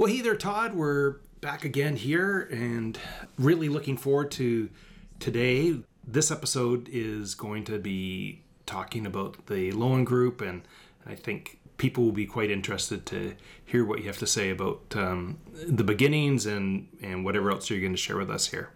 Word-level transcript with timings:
Well, 0.00 0.08
hey 0.08 0.22
there, 0.22 0.34
Todd. 0.34 0.72
We're 0.72 1.16
back 1.42 1.62
again 1.66 1.94
here 1.94 2.48
and 2.50 2.98
really 3.36 3.68
looking 3.68 3.98
forward 3.98 4.30
to 4.30 4.70
today. 5.18 5.76
This 6.06 6.30
episode 6.30 6.88
is 6.90 7.34
going 7.34 7.64
to 7.64 7.78
be 7.78 8.42
talking 8.64 9.04
about 9.04 9.44
the 9.44 9.72
Loewen 9.72 10.06
Group, 10.06 10.40
and 10.40 10.62
I 11.06 11.16
think 11.16 11.58
people 11.76 12.02
will 12.02 12.12
be 12.12 12.24
quite 12.24 12.50
interested 12.50 13.04
to 13.06 13.34
hear 13.62 13.84
what 13.84 13.98
you 13.98 14.06
have 14.06 14.16
to 14.20 14.26
say 14.26 14.48
about 14.48 14.80
um, 14.96 15.36
the 15.52 15.84
beginnings 15.84 16.46
and, 16.46 16.88
and 17.02 17.22
whatever 17.22 17.50
else 17.50 17.68
you're 17.68 17.80
going 17.80 17.92
to 17.92 17.98
share 17.98 18.16
with 18.16 18.30
us 18.30 18.46
here. 18.46 18.70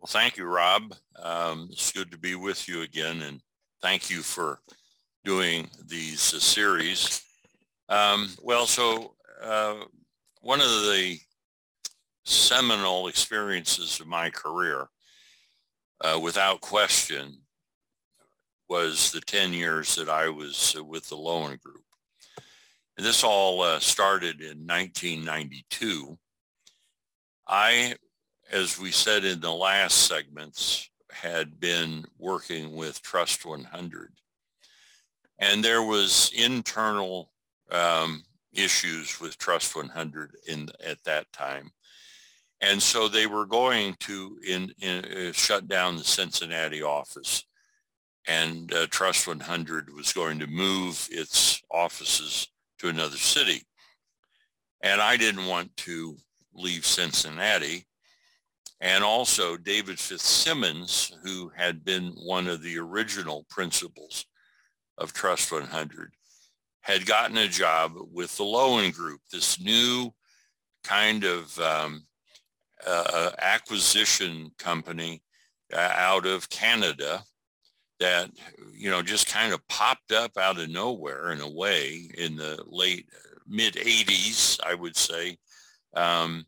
Well, 0.00 0.08
thank 0.08 0.36
you, 0.36 0.44
Rob. 0.46 0.92
Um, 1.22 1.68
it's 1.70 1.92
good 1.92 2.10
to 2.10 2.18
be 2.18 2.34
with 2.34 2.68
you 2.68 2.82
again, 2.82 3.22
and 3.22 3.42
thank 3.80 4.10
you 4.10 4.22
for 4.22 4.58
doing 5.24 5.70
these 5.86 6.34
uh, 6.34 6.40
series. 6.40 7.22
Um, 7.88 8.30
well, 8.42 8.66
so 8.66 9.14
uh, 9.40 9.84
one 10.48 10.62
of 10.62 10.66
the 10.66 11.18
seminal 12.24 13.08
experiences 13.08 14.00
of 14.00 14.06
my 14.06 14.30
career, 14.30 14.88
uh, 16.00 16.18
without 16.22 16.62
question, 16.62 17.36
was 18.66 19.12
the 19.12 19.20
10 19.20 19.52
years 19.52 19.94
that 19.96 20.08
I 20.08 20.30
was 20.30 20.74
uh, 20.74 20.82
with 20.82 21.06
the 21.10 21.18
Loewen 21.18 21.60
Group. 21.60 21.84
And 22.96 23.04
this 23.04 23.22
all 23.22 23.60
uh, 23.60 23.78
started 23.78 24.40
in 24.40 24.66
1992. 24.66 26.16
I, 27.46 27.94
as 28.50 28.80
we 28.80 28.90
said 28.90 29.26
in 29.26 29.40
the 29.40 29.52
last 29.52 30.06
segments, 30.06 30.88
had 31.10 31.60
been 31.60 32.06
working 32.16 32.74
with 32.74 33.02
Trust 33.02 33.44
100. 33.44 34.14
And 35.40 35.62
there 35.62 35.82
was 35.82 36.32
internal 36.34 37.32
um, 37.70 38.22
issues 38.52 39.20
with 39.20 39.38
Trust 39.38 39.76
100 39.76 40.36
in 40.46 40.68
at 40.84 41.02
that 41.04 41.30
time. 41.32 41.70
And 42.60 42.82
so 42.82 43.08
they 43.08 43.26
were 43.26 43.46
going 43.46 43.94
to 44.00 44.38
in, 44.46 44.72
in 44.80 45.04
uh, 45.04 45.32
shut 45.32 45.68
down 45.68 45.96
the 45.96 46.04
Cincinnati 46.04 46.82
office 46.82 47.44
and 48.28 48.72
uh, 48.74 48.86
Trust 48.90 49.26
100 49.26 49.92
was 49.94 50.12
going 50.12 50.38
to 50.38 50.46
move 50.46 51.08
its 51.10 51.62
offices 51.70 52.46
to 52.78 52.88
another 52.88 53.16
city. 53.16 53.62
And 54.82 55.00
I 55.00 55.16
didn't 55.16 55.46
want 55.46 55.74
to 55.78 56.16
leave 56.54 56.84
Cincinnati. 56.84 57.86
And 58.80 59.02
also 59.02 59.56
David 59.56 59.98
Fitzsimmons, 59.98 61.16
who 61.24 61.50
had 61.56 61.84
been 61.84 62.12
one 62.22 62.46
of 62.46 62.62
the 62.62 62.78
original 62.78 63.46
principals 63.48 64.26
of 64.98 65.12
Trust 65.12 65.50
100, 65.50 66.12
had 66.88 67.04
gotten 67.04 67.36
a 67.36 67.46
job 67.46 67.92
with 68.10 68.34
the 68.38 68.44
Loewen 68.44 68.94
Group, 68.94 69.20
this 69.30 69.60
new 69.60 70.10
kind 70.82 71.22
of 71.22 71.56
um, 71.60 72.06
uh, 72.86 73.30
acquisition 73.38 74.50
company 74.58 75.22
uh, 75.74 75.92
out 75.94 76.24
of 76.24 76.48
Canada 76.48 77.22
that 78.00 78.30
you 78.72 78.90
know 78.90 79.02
just 79.02 79.28
kind 79.28 79.52
of 79.52 79.66
popped 79.68 80.12
up 80.12 80.38
out 80.38 80.58
of 80.58 80.70
nowhere 80.70 81.32
in 81.32 81.40
a 81.42 81.50
way 81.50 82.08
in 82.16 82.36
the 82.36 82.62
late 82.66 83.06
mid 83.46 83.74
80s 83.74 84.58
i 84.64 84.74
would 84.74 84.96
say. 84.96 85.36
Um, 85.94 86.46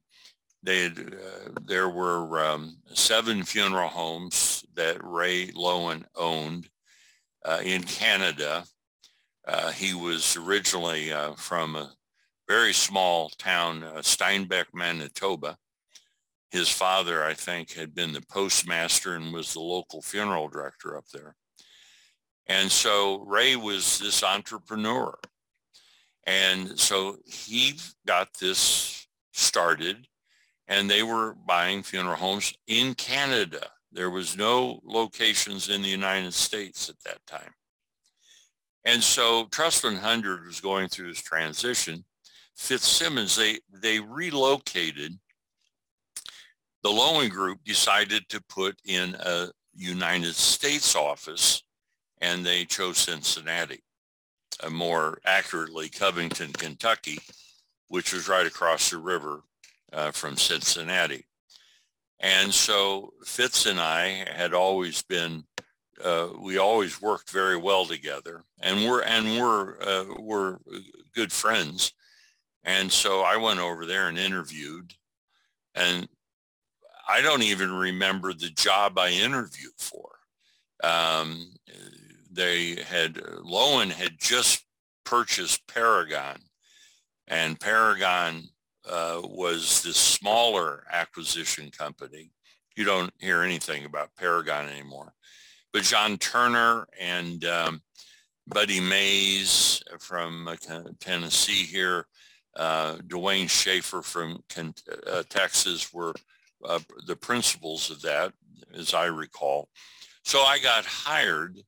they 0.63 0.85
had, 0.85 0.99
uh, 0.99 1.51
there 1.67 1.89
were 1.89 2.45
um, 2.45 2.77
seven 2.93 3.43
funeral 3.43 3.89
homes 3.89 4.65
that 4.75 5.03
ray 5.03 5.49
loewen 5.49 6.05
owned 6.15 6.69
uh, 7.45 7.61
in 7.65 7.83
canada 7.83 8.65
uh, 9.51 9.73
he 9.73 9.95
was 9.95 10.37
originally 10.37 11.13
uh, 11.13 11.33
from 11.33 11.75
a 11.75 11.91
very 12.49 12.73
small 12.73 13.31
town, 13.31 13.83
uh, 13.83 14.01
Steinbach, 14.01 14.69
Manitoba. 14.73 15.59
His 16.53 16.69
father, 16.69 17.25
I 17.25 17.35
think, 17.35 17.73
had 17.73 17.93
been 17.93 18.13
the 18.13 18.23
postmaster 18.23 19.17
and 19.17 19.33
was 19.33 19.53
the 19.53 19.61
local 19.61 20.03
funeral 20.03 20.49
director 20.49 20.97
up 20.97 21.07
there. 21.13 21.35
And 22.47 22.71
so 22.71 23.25
Ray 23.27 23.57
was 23.57 23.99
this 23.99 24.23
entrepreneur. 24.23 25.19
And 26.27 26.79
so 26.79 27.17
he 27.27 27.75
got 28.07 28.29
this 28.41 29.09
started 29.33 30.07
and 30.69 30.89
they 30.89 31.03
were 31.03 31.35
buying 31.47 31.83
funeral 31.83 32.17
homes 32.17 32.55
in 32.69 32.95
Canada. 32.95 33.67
There 33.91 34.11
was 34.11 34.37
no 34.37 34.81
locations 34.85 35.69
in 35.69 35.83
the 35.83 35.89
United 35.89 36.35
States 36.35 36.89
at 36.89 37.01
that 37.05 37.27
time. 37.27 37.53
And 38.85 39.03
so 39.03 39.47
Trust 39.51 39.85
100 39.85 40.47
was 40.47 40.61
going 40.61 40.89
through 40.89 41.09
this 41.09 41.23
transition. 41.23 42.05
Fitzsimmons, 42.57 43.37
they, 43.37 43.59
they 43.73 44.01
relocated. 44.01 45.19
The 46.83 46.89
Loewen 46.89 47.31
Group 47.31 47.63
decided 47.65 48.29
to 48.31 48.43
put 48.49 48.77
in 48.85 49.15
a 49.21 49.49
United 49.75 50.35
States 50.35 50.97
office 50.97 51.63
and 52.21 52.45
they 52.45 52.65
chose 52.65 52.99
Cincinnati, 52.99 53.83
uh, 54.63 54.71
more 54.71 55.19
accurately 55.25 55.89
Covington, 55.89 56.53
Kentucky, 56.53 57.19
which 57.89 58.13
was 58.13 58.29
right 58.29 58.47
across 58.47 58.91
the 58.91 58.99
river 58.99 59.43
uh, 59.93 60.11
from 60.11 60.37
Cincinnati. 60.37 61.25
And 62.21 62.53
so 62.53 63.15
Fitz 63.25 63.65
and 63.67 63.81
I 63.81 64.27
had 64.31 64.53
always 64.53 65.03
been 65.03 65.45
uh, 66.05 66.29
we 66.39 66.59
always 66.59 67.01
worked 67.01 67.31
very 67.31 67.57
well 67.57 67.85
together, 67.85 68.45
and 68.61 68.85
we're 68.85 69.03
and 69.03 69.39
we're 69.39 69.81
uh, 69.81 70.05
we're 70.19 70.59
good 71.15 71.33
friends. 71.33 71.93
And 72.65 72.91
so 72.91 73.23
I 73.23 73.37
went 73.37 73.61
over 73.61 73.87
there 73.87 74.09
and 74.09 74.19
interviewed, 74.19 74.93
and 75.75 76.09
I 77.09 77.23
don't 77.23 77.43
even 77.43 77.73
remember 77.73 78.33
the 78.33 78.51
job 78.51 78.99
I 78.99 79.11
interviewed 79.11 79.73
for. 79.79 80.11
Um, 80.83 81.53
they 82.31 82.83
had 82.83 83.15
Loewen 83.15 83.91
had 83.91 84.13
just 84.19 84.65
purchased 85.05 85.67
Paragon, 85.67 86.37
and 87.29 87.61
Paragon 87.61 88.45
uh, 88.89 89.21
was 89.25 89.83
this 89.83 89.97
smaller 89.97 90.85
acquisition 90.91 91.71
company. 91.71 92.31
You 92.77 92.85
don't 92.85 93.13
hear 93.19 93.43
anything 93.43 93.85
about 93.85 94.15
Paragon 94.17 94.69
anymore 94.69 95.13
but 95.73 95.83
John 95.83 96.19
Turner 96.19 96.87
and 96.99 97.45
um, 97.45 97.83
Buddy 98.47 98.81
Mays 98.81 99.83
from 99.99 100.49
uh, 100.49 100.57
Tennessee 100.99 101.65
here, 101.65 102.07
uh, 102.57 102.97
Dwayne 103.07 103.49
Schaefer 103.49 104.03
from 104.03 104.43
uh, 104.57 105.23
Texas 105.29 105.93
were 105.93 106.15
uh, 106.65 106.81
the 107.07 107.17
principals 107.17 107.91
of 107.91 108.03
that, 108.03 108.33
as 108.75 108.93
I 108.93 109.07
recall. 109.07 109.69
So 110.25 110.41
I 110.41 110.59
got 110.59 110.85
hired 110.85 111.59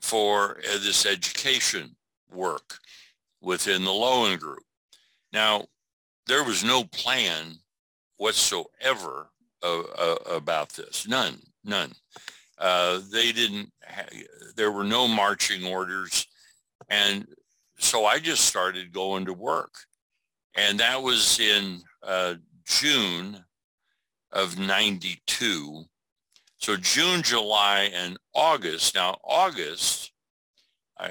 for 0.00 0.58
uh, 0.58 0.78
this 0.78 1.06
education 1.06 1.96
work 2.32 2.78
within 3.42 3.84
the 3.84 3.90
Loewen 3.90 4.38
Group. 4.38 4.62
Now, 5.32 5.66
there 6.26 6.44
was 6.44 6.62
no 6.64 6.84
plan 6.84 7.54
whatsoever 8.16 9.30
about 10.30 10.68
this, 10.70 11.08
none, 11.08 11.38
none. 11.64 11.92
Uh, 12.58 13.00
they 13.12 13.32
didn't, 13.32 13.70
ha- 13.86 14.08
there 14.56 14.72
were 14.72 14.84
no 14.84 15.06
marching 15.06 15.64
orders. 15.66 16.26
And 16.88 17.26
so 17.78 18.06
I 18.06 18.18
just 18.18 18.44
started 18.44 18.92
going 18.92 19.26
to 19.26 19.32
work. 19.32 19.74
And 20.54 20.80
that 20.80 21.02
was 21.02 21.38
in 21.38 21.82
uh, 22.02 22.34
June 22.64 23.44
of 24.32 24.58
92. 24.58 25.84
So 26.58 26.76
June, 26.76 27.22
July, 27.22 27.90
and 27.94 28.16
August. 28.34 28.94
Now, 28.94 29.18
August, 29.22 30.12
uh, 30.98 31.08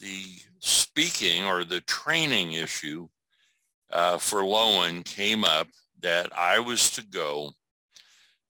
the 0.00 0.24
speaking 0.60 1.44
or 1.44 1.64
the 1.64 1.82
training 1.82 2.52
issue 2.52 3.08
uh, 3.92 4.16
for 4.16 4.40
Loewen 4.40 5.04
came 5.04 5.44
up 5.44 5.68
that 6.00 6.30
I 6.36 6.58
was 6.58 6.90
to 6.92 7.02
go 7.02 7.52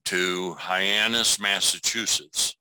to 0.07 0.55
Hyannis, 0.55 1.41
Massachusetts 1.41 2.57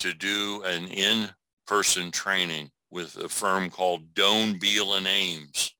to 0.00 0.12
do 0.12 0.62
an 0.64 0.88
in-person 0.88 2.10
training 2.10 2.70
with 2.90 3.16
a 3.16 3.28
firm 3.28 3.70
called 3.70 4.14
Doane 4.14 4.60
Beal 4.60 4.94
and 4.94 5.06
Ames. 5.06 5.74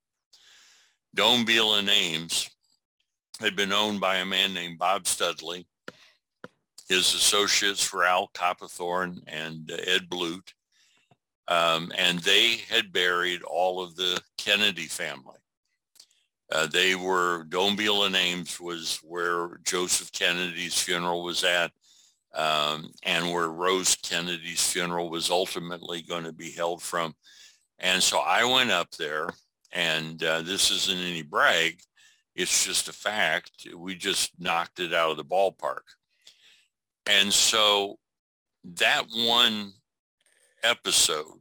Doane 1.17 1.45
Beal 1.45 1.75
and 1.75 1.89
Ames 1.89 2.49
had 3.41 3.57
been 3.57 3.73
owned 3.73 4.01
by 4.01 4.17
a 4.17 4.25
man 4.25 4.55
named 4.55 4.79
Bob 4.79 5.07
Studley. 5.07 5.67
His 6.89 7.15
associates 7.15 7.93
were 7.93 8.05
Al 8.05 8.31
Copperthorne 8.33 9.23
and 9.27 9.71
Ed 9.71 10.09
Blute. 10.09 10.55
Um, 11.49 11.93
and 11.99 12.21
they 12.21 12.61
had 12.69 12.93
buried 12.93 13.43
all 13.43 13.83
of 13.83 13.97
the 13.97 14.21
Kennedy 14.39 14.87
family. 14.87 15.42
Uh, 16.53 16.67
they 16.67 16.95
were, 16.95 17.45
Beal 17.45 18.05
and 18.05 18.15
Ames 18.15 18.61
was 18.61 18.99
where 19.03 19.59
Joseph 19.65 20.13
Kennedy's 20.13 20.79
funeral 20.79 21.23
was 21.23 21.45
at 21.45 21.73
um, 22.35 22.91
and 23.03 23.31
where 23.31 23.49
Rose 23.49 23.97
Kennedy's 23.97 24.63
funeral 24.63 25.09
was 25.09 25.31
ultimately 25.31 26.03
going 26.03 26.25
to 26.25 26.33
be 26.33 26.51
held 26.51 26.83
from. 26.83 27.15
And 27.79 28.03
so 28.03 28.19
I 28.19 28.45
went 28.45 28.71
up 28.71 28.91
there 28.93 29.31
and 29.73 30.23
uh, 30.23 30.43
this 30.43 30.71
isn't 30.71 31.01
any 31.01 31.23
brag. 31.23 31.81
It's 32.35 32.65
just 32.65 32.89
a 32.89 32.93
fact. 32.93 33.67
We 33.75 33.95
just 33.95 34.33
knocked 34.39 34.79
it 34.79 34.93
out 34.93 35.11
of 35.11 35.17
the 35.17 35.25
ballpark. 35.25 35.83
And 37.07 37.33
so 37.33 37.99
that 38.65 39.07
one 39.15 39.73
episode 40.63 41.41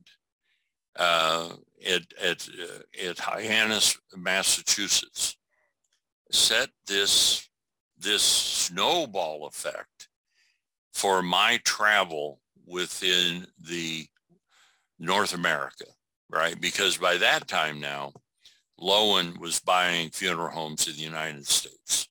uh, 0.96 1.50
at, 1.88 2.04
at, 2.22 2.48
uh, 2.50 3.10
at 3.10 3.20
Hyannis, 3.20 3.98
Massachusetts, 4.16 5.38
set 6.32 6.70
this, 6.88 7.50
this 7.98 8.24
snowball 8.24 9.48
effect 9.48 10.10
for 10.94 11.22
my 11.22 11.60
travel 11.64 12.40
within 12.66 13.46
the 13.60 14.06
North 15.00 15.34
America, 15.34 15.86
right? 16.30 16.60
Because 16.60 16.98
by 16.98 17.18
that 17.18 17.48
time 17.48 17.80
now, 17.80 18.14
Loewen 18.80 19.38
was 19.40 19.60
buying 19.60 20.10
funeral 20.10 20.50
homes 20.50 20.88
in 20.88 20.96
the 20.96 21.02
United 21.02 21.46
States, 21.46 22.08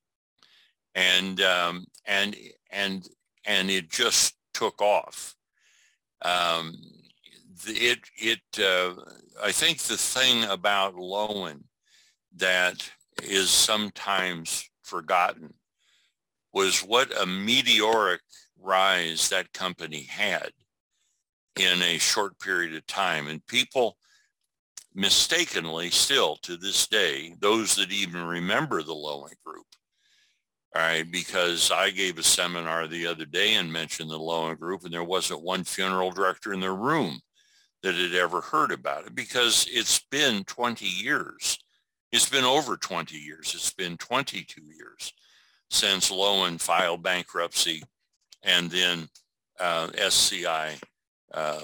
and 0.95 1.41
um, 1.41 1.87
and 2.07 2.37
and 2.71 3.09
and 3.45 3.71
it 3.71 3.91
just 3.91 4.35
took 4.55 4.81
off. 4.81 5.35
Um, 6.23 6.77
it 7.67 7.99
it 8.17 8.41
uh, 8.59 8.95
I 9.43 9.53
think 9.53 9.79
the 9.79 9.97
thing 9.97 10.45
about 10.45 10.95
Loewen 10.95 11.63
that 12.37 12.91
is 13.23 13.51
sometimes 13.51 14.69
forgotten 14.83 15.55
was 16.53 16.81
what 16.81 17.17
a 17.21 17.27
meteoric 17.27 18.21
rise 18.59 19.29
that 19.29 19.53
company 19.53 20.03
had 20.03 20.51
in 21.57 21.83
a 21.83 21.99
short 21.99 22.39
period 22.39 22.75
of 22.75 22.87
time. 22.87 23.29
And 23.29 23.45
people 23.47 23.97
mistakenly 24.95 25.91
still 25.91 26.37
to 26.43 26.57
this 26.57 26.87
day, 26.87 27.35
those 27.39 27.77
that 27.77 27.93
even 27.93 28.23
remember 28.23 28.83
the 28.83 28.95
Loewen 28.95 29.35
Group, 29.45 29.67
all 30.75 30.83
right, 30.83 31.11
because 31.11 31.71
I 31.71 31.91
gave 31.91 32.19
a 32.19 32.23
seminar 32.23 32.87
the 32.87 33.07
other 33.07 33.25
day 33.25 33.55
and 33.55 33.73
mentioned 33.73 34.11
the 34.11 34.19
Loewen 34.19 34.59
Group 34.59 34.85
and 34.85 34.93
there 34.93 35.05
wasn't 35.05 35.43
one 35.43 35.65
funeral 35.65 36.11
director 36.11 36.53
in 36.53 36.61
the 36.61 36.71
room 36.71 37.21
that 37.83 37.95
had 37.95 38.15
ever 38.15 38.41
heard 38.41 38.73
about 38.73 39.07
it 39.07 39.15
because 39.15 39.67
it's 39.71 40.01
been 40.11 40.45
20 40.45 40.85
years. 40.85 41.59
It's 42.13 42.29
been 42.29 42.45
over 42.45 42.77
20 42.77 43.17
years. 43.17 43.55
It's 43.55 43.73
been 43.73 43.97
22 43.97 44.63
years 44.63 45.13
since 45.71 46.11
Loewen 46.11 46.61
filed 46.61 47.03
bankruptcy 47.03 47.83
and 48.43 48.71
then 48.71 49.09
uh, 49.59 49.89
SCI 49.95 50.75
uh, 51.33 51.61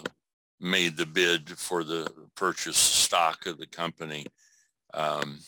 made 0.61 0.97
the 0.97 1.07
bid 1.07 1.51
for 1.51 1.85
the 1.85 2.11
purchase 2.35 2.77
stock 2.77 3.47
of 3.47 3.59
the 3.59 3.67
company, 3.67 4.27
um, 4.95 5.39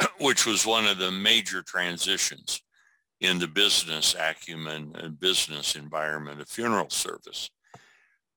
which 0.20 0.46
was 0.46 0.66
one 0.66 0.86
of 0.86 0.98
the 0.98 1.10
major 1.10 1.62
transitions 1.62 2.62
in 3.20 3.38
the 3.38 3.46
business 3.46 4.16
acumen 4.18 4.92
and 4.98 5.20
business 5.20 5.76
environment 5.76 6.40
of 6.40 6.48
funeral 6.48 6.90
service. 6.90 7.50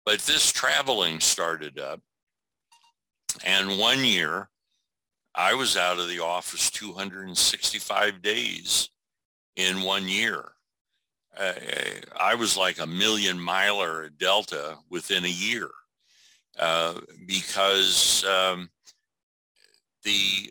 But 0.05 0.19
this 0.19 0.51
traveling 0.51 1.19
started 1.19 1.79
up. 1.79 1.99
And 3.43 3.79
one 3.79 4.05
year, 4.05 4.49
I 5.33 5.55
was 5.55 5.75
out 5.75 5.99
of 5.99 6.07
the 6.07 6.19
office 6.19 6.69
265 6.71 8.21
days 8.21 8.89
in 9.55 9.81
one 9.81 10.07
year. 10.07 10.51
Uh, 11.37 11.53
I 12.17 12.35
was 12.35 12.55
like 12.55 12.79
a 12.79 12.87
million 12.87 13.37
miler 13.37 14.05
at 14.05 14.17
Delta 14.17 14.77
within 14.89 15.25
a 15.25 15.29
year 15.29 15.69
uh, 16.57 16.93
because 17.25 18.23
um, 18.23 18.69
the 20.03 20.49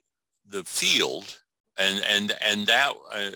the 0.50 0.64
field 0.64 1.38
and 1.78 2.04
and 2.04 2.36
and 2.42 2.66
that 2.66 2.92
uh, 3.12 3.30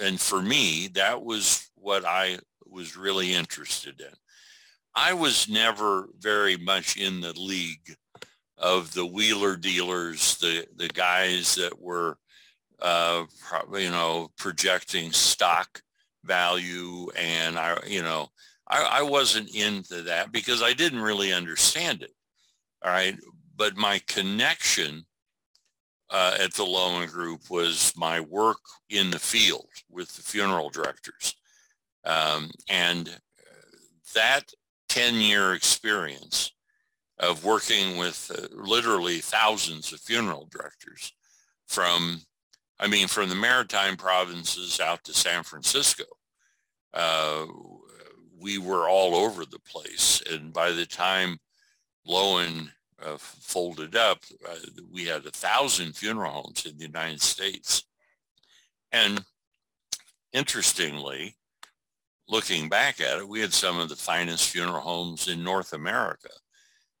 and 0.00 0.20
for 0.20 0.40
me 0.40 0.88
that 0.94 1.20
was 1.20 1.68
what 1.74 2.04
I 2.04 2.38
was 2.64 2.96
really 2.96 3.34
interested 3.34 4.00
in. 4.00 4.14
I 4.96 5.12
was 5.12 5.48
never 5.48 6.08
very 6.18 6.56
much 6.56 6.96
in 6.96 7.20
the 7.20 7.38
league 7.38 7.94
of 8.58 8.92
the 8.94 9.06
wheeler 9.06 9.56
dealers, 9.56 10.38
the 10.38 10.66
the 10.76 10.88
guys 10.88 11.54
that 11.56 11.78
were 11.78 12.16
uh, 12.80 13.24
you 13.72 13.90
know 13.90 14.30
projecting 14.38 15.12
stock 15.12 15.82
value 16.26 17.08
and 17.16 17.58
I, 17.58 17.78
you 17.86 18.02
know, 18.02 18.28
I, 18.68 18.98
I 18.98 19.02
wasn't 19.02 19.54
into 19.54 20.02
that 20.02 20.32
because 20.32 20.62
I 20.62 20.72
didn't 20.72 21.00
really 21.00 21.32
understand 21.32 22.02
it. 22.02 22.12
All 22.84 22.90
right. 22.90 23.16
But 23.56 23.76
my 23.76 24.00
connection 24.06 25.04
uh, 26.10 26.36
at 26.40 26.52
the 26.54 26.64
Loewen 26.64 27.10
Group 27.10 27.48
was 27.50 27.92
my 27.96 28.20
work 28.20 28.58
in 28.90 29.10
the 29.10 29.18
field 29.18 29.68
with 29.90 30.14
the 30.14 30.22
funeral 30.22 30.68
directors. 30.68 31.34
Um, 32.04 32.50
and 32.68 33.18
that 34.14 34.52
10-year 34.96 35.52
experience 35.52 36.52
of 37.18 37.44
working 37.44 37.98
with 37.98 38.30
uh, 38.34 38.46
literally 38.56 39.18
thousands 39.18 39.92
of 39.92 40.00
funeral 40.00 40.48
directors 40.50 41.12
from, 41.66 42.22
I 42.80 42.86
mean, 42.86 43.06
from 43.06 43.28
the 43.28 43.34
maritime 43.34 43.96
provinces 43.98 44.80
out 44.80 45.04
to 45.04 45.12
San 45.12 45.42
Francisco, 45.42 46.04
uh, 46.94 47.44
we 48.40 48.56
were 48.56 48.88
all 48.88 49.14
over 49.14 49.44
the 49.44 49.60
place. 49.60 50.22
And 50.30 50.52
by 50.52 50.70
the 50.72 50.86
time 50.86 51.38
Loewen 52.08 52.70
uh, 53.04 53.18
folded 53.18 53.96
up, 53.96 54.20
uh, 54.48 54.54
we 54.90 55.04
had 55.04 55.26
a 55.26 55.30
thousand 55.30 55.94
funeral 55.94 56.32
homes 56.32 56.64
in 56.64 56.78
the 56.78 56.86
United 56.86 57.20
States. 57.20 57.84
And 58.92 59.22
interestingly, 60.32 61.36
looking 62.28 62.68
back 62.68 63.00
at 63.00 63.18
it, 63.18 63.28
we 63.28 63.40
had 63.40 63.52
some 63.52 63.78
of 63.78 63.88
the 63.88 63.96
finest 63.96 64.48
funeral 64.48 64.80
homes 64.80 65.28
in 65.28 65.44
North 65.44 65.72
America 65.72 66.30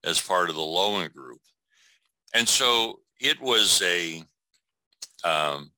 as 0.04 0.20
part 0.20 0.48
of 0.48 0.56
the 0.56 0.62
Loewen 0.62 1.12
Group. 1.12 1.40
And 2.34 2.48
so 2.48 3.00
it 3.20 3.40
was 3.40 3.82
a, 3.82 4.22
um, 5.24 5.70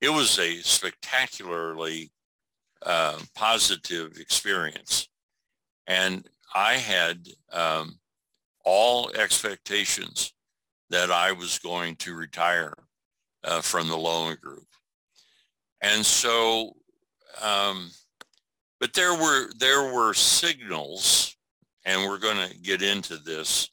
it 0.00 0.10
was 0.10 0.38
a 0.38 0.58
spectacularly 0.58 2.12
uh, 2.84 3.18
positive 3.34 4.18
experience. 4.18 5.08
And 5.86 6.28
I 6.54 6.74
had 6.74 7.26
um, 7.52 7.98
all 8.64 9.10
expectations 9.12 10.32
that 10.90 11.10
I 11.10 11.32
was 11.32 11.58
going 11.58 11.96
to 11.96 12.14
retire 12.14 12.74
uh, 13.44 13.60
from 13.60 13.88
the 13.88 13.96
Loewen 13.96 14.40
Group. 14.40 14.66
And 15.80 16.04
so, 16.04 16.76
um, 17.42 17.90
but 18.80 18.92
there 18.94 19.14
were, 19.14 19.50
there 19.58 19.92
were 19.92 20.14
signals, 20.14 21.36
and 21.84 22.02
we're 22.02 22.18
going 22.18 22.48
to 22.48 22.58
get 22.58 22.82
into 22.82 23.16
this 23.18 23.70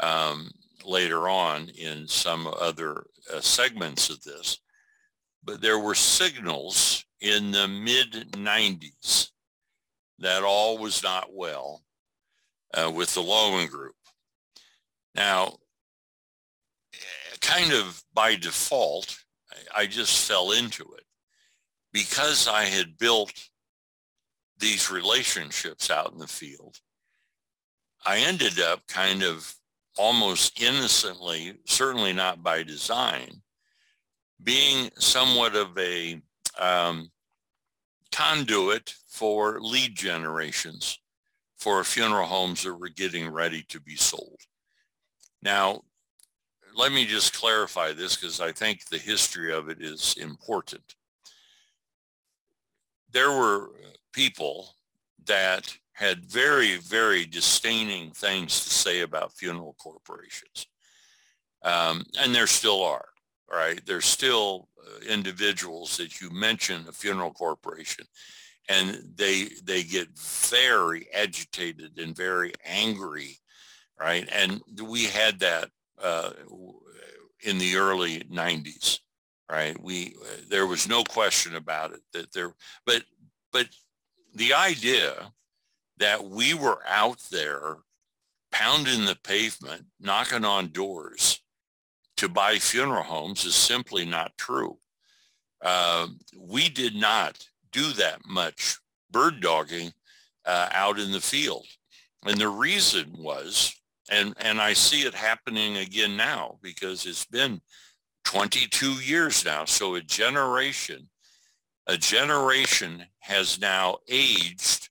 um, 0.00 0.50
later 0.84 1.28
on 1.28 1.68
in 1.70 2.06
some 2.08 2.46
other 2.60 3.04
uh, 3.32 3.40
segments 3.40 4.10
of 4.10 4.22
this, 4.22 4.58
but 5.44 5.60
there 5.60 5.78
were 5.78 5.94
signals 5.94 7.04
in 7.20 7.50
the 7.50 7.68
mid 7.68 8.32
90s 8.32 9.30
that 10.18 10.42
all 10.42 10.78
was 10.78 11.02
not 11.02 11.28
well 11.32 11.82
uh, 12.74 12.90
with 12.94 13.14
the 13.14 13.20
Loewen 13.20 13.68
Group. 13.68 13.94
Now, 15.14 15.56
kind 17.40 17.72
of 17.72 18.02
by 18.14 18.36
default, 18.36 19.16
I 19.76 19.86
just 19.86 20.26
fell 20.26 20.52
into 20.52 20.82
it 20.96 21.04
because 21.92 22.48
I 22.48 22.64
had 22.64 22.98
built 22.98 23.32
these 24.58 24.90
relationships 24.90 25.90
out 25.90 26.12
in 26.12 26.18
the 26.18 26.26
field. 26.26 26.78
I 28.04 28.18
ended 28.18 28.60
up 28.60 28.86
kind 28.86 29.22
of 29.22 29.54
almost 29.96 30.60
innocently, 30.60 31.54
certainly 31.64 32.12
not 32.12 32.42
by 32.42 32.62
design, 32.62 33.42
being 34.42 34.90
somewhat 34.98 35.56
of 35.56 35.76
a 35.78 36.20
um, 36.58 37.10
conduit 38.12 38.94
for 39.06 39.60
lead 39.60 39.94
generations 39.94 40.98
for 41.56 41.82
funeral 41.82 42.26
homes 42.26 42.62
that 42.62 42.74
were 42.74 42.88
getting 42.88 43.28
ready 43.28 43.62
to 43.68 43.80
be 43.80 43.96
sold. 43.96 44.40
Now, 45.42 45.82
let 46.74 46.92
me 46.92 47.04
just 47.04 47.36
clarify 47.36 47.92
this 47.92 48.16
because 48.16 48.40
I 48.40 48.52
think 48.52 48.86
the 48.86 48.98
history 48.98 49.52
of 49.52 49.68
it 49.68 49.82
is 49.82 50.16
important. 50.20 50.94
There 53.10 53.30
were 53.30 53.70
people 54.12 54.74
that 55.26 55.76
had 55.92 56.24
very, 56.24 56.76
very 56.76 57.24
disdaining 57.26 58.10
things 58.12 58.62
to 58.62 58.70
say 58.70 59.00
about 59.00 59.32
funeral 59.32 59.74
corporations. 59.78 60.66
Um, 61.62 62.04
and 62.20 62.34
there 62.34 62.46
still 62.46 62.84
are 62.84 63.08
right? 63.50 63.80
There's 63.86 64.04
still 64.04 64.68
uh, 64.78 65.00
individuals 65.08 65.96
that 65.96 66.20
you 66.20 66.30
mention 66.30 66.86
a 66.88 66.92
funeral 66.92 67.32
corporation 67.32 68.04
and 68.68 69.02
they 69.16 69.48
they 69.64 69.82
get 69.82 70.08
very 70.18 71.06
agitated 71.14 71.98
and 71.98 72.14
very 72.14 72.52
angry, 72.64 73.38
right? 73.98 74.28
And 74.30 74.60
we 74.84 75.04
had 75.04 75.40
that 75.40 75.70
uh, 76.02 76.30
in 77.42 77.56
the 77.56 77.76
early 77.76 78.20
90s, 78.30 79.00
right? 79.50 79.80
We 79.82 80.14
there 80.50 80.66
was 80.66 80.86
no 80.86 81.02
question 81.02 81.56
about 81.56 81.92
it 81.92 82.00
that 82.12 82.32
there, 82.32 82.54
but 82.84 83.02
but 83.52 83.68
the 84.38 84.54
idea 84.54 85.32
that 85.98 86.24
we 86.24 86.54
were 86.54 86.80
out 86.86 87.18
there 87.30 87.78
pounding 88.52 89.04
the 89.04 89.18
pavement, 89.24 89.84
knocking 90.00 90.44
on 90.44 90.68
doors 90.68 91.40
to 92.16 92.28
buy 92.28 92.56
funeral 92.56 93.02
homes 93.02 93.44
is 93.44 93.54
simply 93.54 94.04
not 94.04 94.36
true. 94.38 94.78
Uh, 95.60 96.06
we 96.38 96.68
did 96.68 96.94
not 96.94 97.44
do 97.72 97.92
that 97.92 98.20
much 98.26 98.78
bird 99.10 99.40
dogging 99.40 99.92
uh, 100.46 100.68
out 100.72 101.00
in 101.00 101.10
the 101.10 101.20
field. 101.20 101.66
And 102.24 102.40
the 102.40 102.48
reason 102.48 103.12
was, 103.18 103.74
and, 104.10 104.34
and 104.38 104.60
I 104.60 104.72
see 104.72 105.02
it 105.02 105.14
happening 105.14 105.78
again 105.78 106.16
now 106.16 106.58
because 106.62 107.06
it's 107.06 107.26
been 107.26 107.60
22 108.24 108.92
years 108.94 109.44
now. 109.44 109.64
So 109.64 109.96
a 109.96 110.00
generation, 110.00 111.08
a 111.88 111.96
generation 111.96 113.04
has 113.20 113.58
now 113.58 113.96
aged 114.08 114.90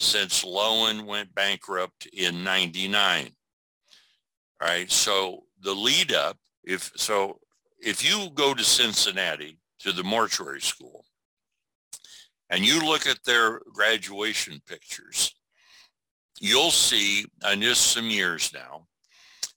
since 0.00 0.44
Loewen 0.44 1.06
went 1.06 1.34
bankrupt 1.34 2.06
in 2.06 2.42
99. 2.42 3.28
All 4.60 4.68
right. 4.68 4.90
So 4.90 5.44
the 5.60 5.74
lead 5.74 6.12
up, 6.12 6.38
if 6.64 6.90
so, 6.96 7.38
if 7.78 8.04
you 8.04 8.30
go 8.34 8.54
to 8.54 8.64
Cincinnati 8.64 9.58
to 9.80 9.92
the 9.92 10.02
mortuary 10.02 10.60
school 10.60 11.04
and 12.48 12.64
you 12.64 12.80
look 12.80 13.06
at 13.06 13.22
their 13.24 13.60
graduation 13.72 14.60
pictures, 14.66 15.34
you'll 16.40 16.70
see, 16.70 17.26
and 17.42 17.62
just 17.62 17.92
some 17.92 18.08
years 18.08 18.52
now, 18.54 18.86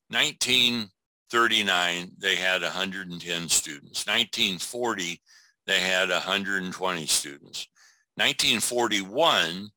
1939, 0.09 2.11
they 2.17 2.35
had 2.35 2.61
110 2.61 3.49
students. 3.49 4.05
1940, 4.05 5.21
they 5.67 5.79
had 5.79 6.09
120 6.09 7.05
students. 7.05 7.67
1941, 8.15 9.69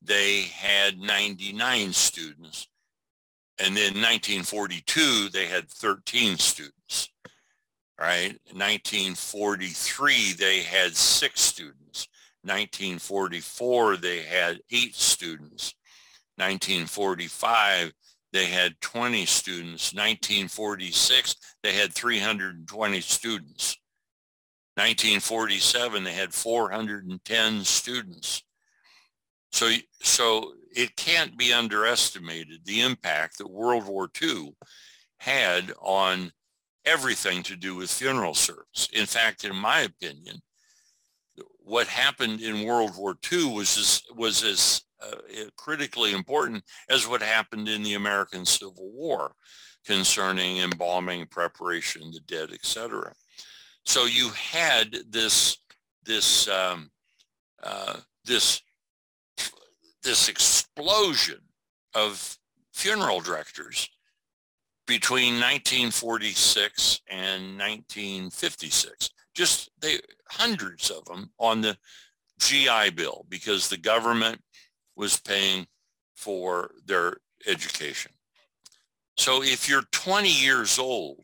they 0.00 0.42
had 0.42 0.98
99 0.98 1.92
students. 1.92 2.68
And 3.58 3.76
then 3.76 3.94
1942, 3.94 5.28
they 5.28 5.46
had 5.46 5.68
13 5.68 6.38
students, 6.38 7.10
right? 8.00 8.38
1943, 8.52 10.32
they 10.38 10.60
had 10.60 10.96
six 10.96 11.40
students. 11.40 12.08
1944, 12.42 13.98
they 13.98 14.22
had 14.22 14.58
eight 14.72 14.96
students. 14.96 15.74
1945, 16.36 17.92
they 18.32 18.46
had 18.46 18.80
20 18.80 19.26
students. 19.26 19.92
1946, 19.94 21.36
they 21.62 21.72
had 21.72 21.92
320 21.92 23.00
students. 23.00 23.78
1947, 24.74 26.04
they 26.04 26.12
had 26.12 26.32
410 26.32 27.64
students. 27.64 28.42
So, 29.50 29.70
so 30.00 30.54
it 30.74 30.96
can't 30.96 31.36
be 31.36 31.52
underestimated 31.52 32.64
the 32.64 32.80
impact 32.80 33.38
that 33.38 33.50
World 33.50 33.86
War 33.86 34.08
II 34.20 34.54
had 35.18 35.72
on 35.80 36.32
everything 36.84 37.42
to 37.44 37.56
do 37.56 37.74
with 37.74 37.90
funeral 37.90 38.34
service. 38.34 38.88
In 38.92 39.06
fact, 39.06 39.44
in 39.44 39.54
my 39.54 39.80
opinion, 39.80 40.40
what 41.58 41.86
happened 41.86 42.40
in 42.40 42.66
World 42.66 42.92
War 42.96 43.16
II 43.30 43.54
was 43.54 43.76
as, 43.76 44.02
was 44.16 44.42
as 44.42 44.82
uh, 45.02 45.16
critically 45.56 46.12
important 46.12 46.64
as 46.88 47.06
what 47.06 47.22
happened 47.22 47.68
in 47.68 47.82
the 47.82 47.94
American 47.94 48.44
Civil 48.44 48.90
War 48.92 49.32
concerning 49.84 50.58
embalming, 50.58 51.26
preparation, 51.26 52.10
the 52.10 52.20
dead, 52.20 52.52
etc. 52.52 53.12
So 53.84 54.04
you 54.04 54.30
had 54.30 54.96
this 55.10 55.58
this 56.04 56.48
um, 56.48 56.90
uh, 57.62 57.96
this 58.24 58.62
this 60.02 60.28
explosion 60.28 61.40
of 61.94 62.38
funeral 62.72 63.20
directors 63.20 63.88
between 64.86 65.34
1946 65.34 67.00
and 67.08 67.58
1956. 67.58 69.10
Just 69.34 69.70
they 69.80 69.98
hundreds 70.28 70.90
of 70.90 71.04
them 71.04 71.30
on 71.38 71.60
the 71.60 71.76
GI 72.40 72.90
Bill 72.90 73.24
because 73.28 73.68
the 73.68 73.76
government 73.76 74.40
was 74.96 75.18
paying 75.20 75.66
for 76.14 76.72
their 76.84 77.16
education. 77.46 78.12
So 79.16 79.42
if 79.42 79.68
you're 79.68 79.84
20 79.92 80.28
years 80.28 80.78
old, 80.78 81.20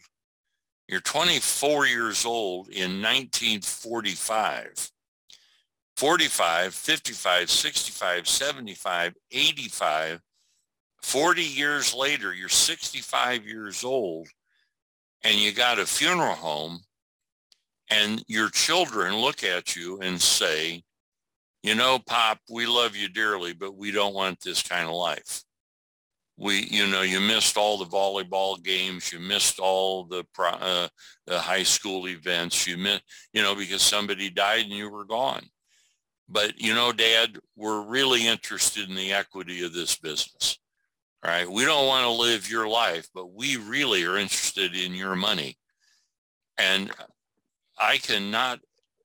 you're 0.88 1.00
24 1.00 1.86
years 1.86 2.24
old 2.24 2.68
in 2.68 3.02
1945, 3.02 4.90
45, 5.96 6.74
55, 6.74 7.50
65, 7.50 8.28
75, 8.28 9.14
85, 9.30 10.20
40 11.02 11.42
years 11.42 11.94
later, 11.94 12.34
you're 12.34 12.48
65 12.48 13.46
years 13.46 13.84
old 13.84 14.28
and 15.22 15.36
you 15.36 15.52
got 15.52 15.78
a 15.78 15.86
funeral 15.86 16.34
home 16.34 16.80
and 17.90 18.22
your 18.26 18.48
children 18.50 19.14
look 19.16 19.44
at 19.44 19.76
you 19.76 20.00
and 20.00 20.20
say, 20.20 20.82
you 21.62 21.74
know, 21.74 21.98
Pop, 22.06 22.38
we 22.50 22.66
love 22.66 22.96
you 22.96 23.08
dearly, 23.08 23.52
but 23.52 23.76
we 23.76 23.90
don't 23.90 24.14
want 24.14 24.40
this 24.40 24.62
kind 24.62 24.88
of 24.88 24.94
life. 24.94 25.42
We, 26.40 26.68
you 26.70 26.86
know, 26.86 27.02
you 27.02 27.18
missed 27.18 27.56
all 27.56 27.78
the 27.78 27.84
volleyball 27.84 28.62
games, 28.62 29.12
you 29.12 29.18
missed 29.18 29.58
all 29.58 30.04
the, 30.04 30.24
uh, 30.38 30.86
the 31.26 31.38
high 31.38 31.64
school 31.64 32.06
events, 32.06 32.64
you 32.64 32.76
missed, 32.76 33.02
you 33.32 33.42
know, 33.42 33.56
because 33.56 33.82
somebody 33.82 34.30
died 34.30 34.62
and 34.62 34.72
you 34.72 34.88
were 34.88 35.04
gone. 35.04 35.42
But 36.28 36.60
you 36.60 36.74
know, 36.74 36.92
Dad, 36.92 37.38
we're 37.56 37.82
really 37.82 38.26
interested 38.26 38.88
in 38.88 38.94
the 38.94 39.12
equity 39.12 39.64
of 39.64 39.72
this 39.72 39.96
business. 39.96 40.58
Right? 41.24 41.50
We 41.50 41.64
don't 41.64 41.88
want 41.88 42.04
to 42.04 42.12
live 42.12 42.48
your 42.48 42.68
life, 42.68 43.08
but 43.12 43.34
we 43.34 43.56
really 43.56 44.04
are 44.04 44.16
interested 44.16 44.76
in 44.76 44.94
your 44.94 45.16
money. 45.16 45.58
And 46.56 46.92
I 47.76 47.96
cannot 47.96 48.60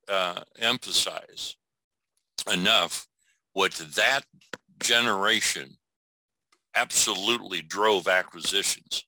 uh, 0.08 0.42
emphasize 0.60 1.56
enough 2.52 3.08
what 3.52 3.72
that 3.96 4.22
generation 4.80 5.76
absolutely 6.76 7.62
drove 7.62 8.08
acquisitions 8.08 9.04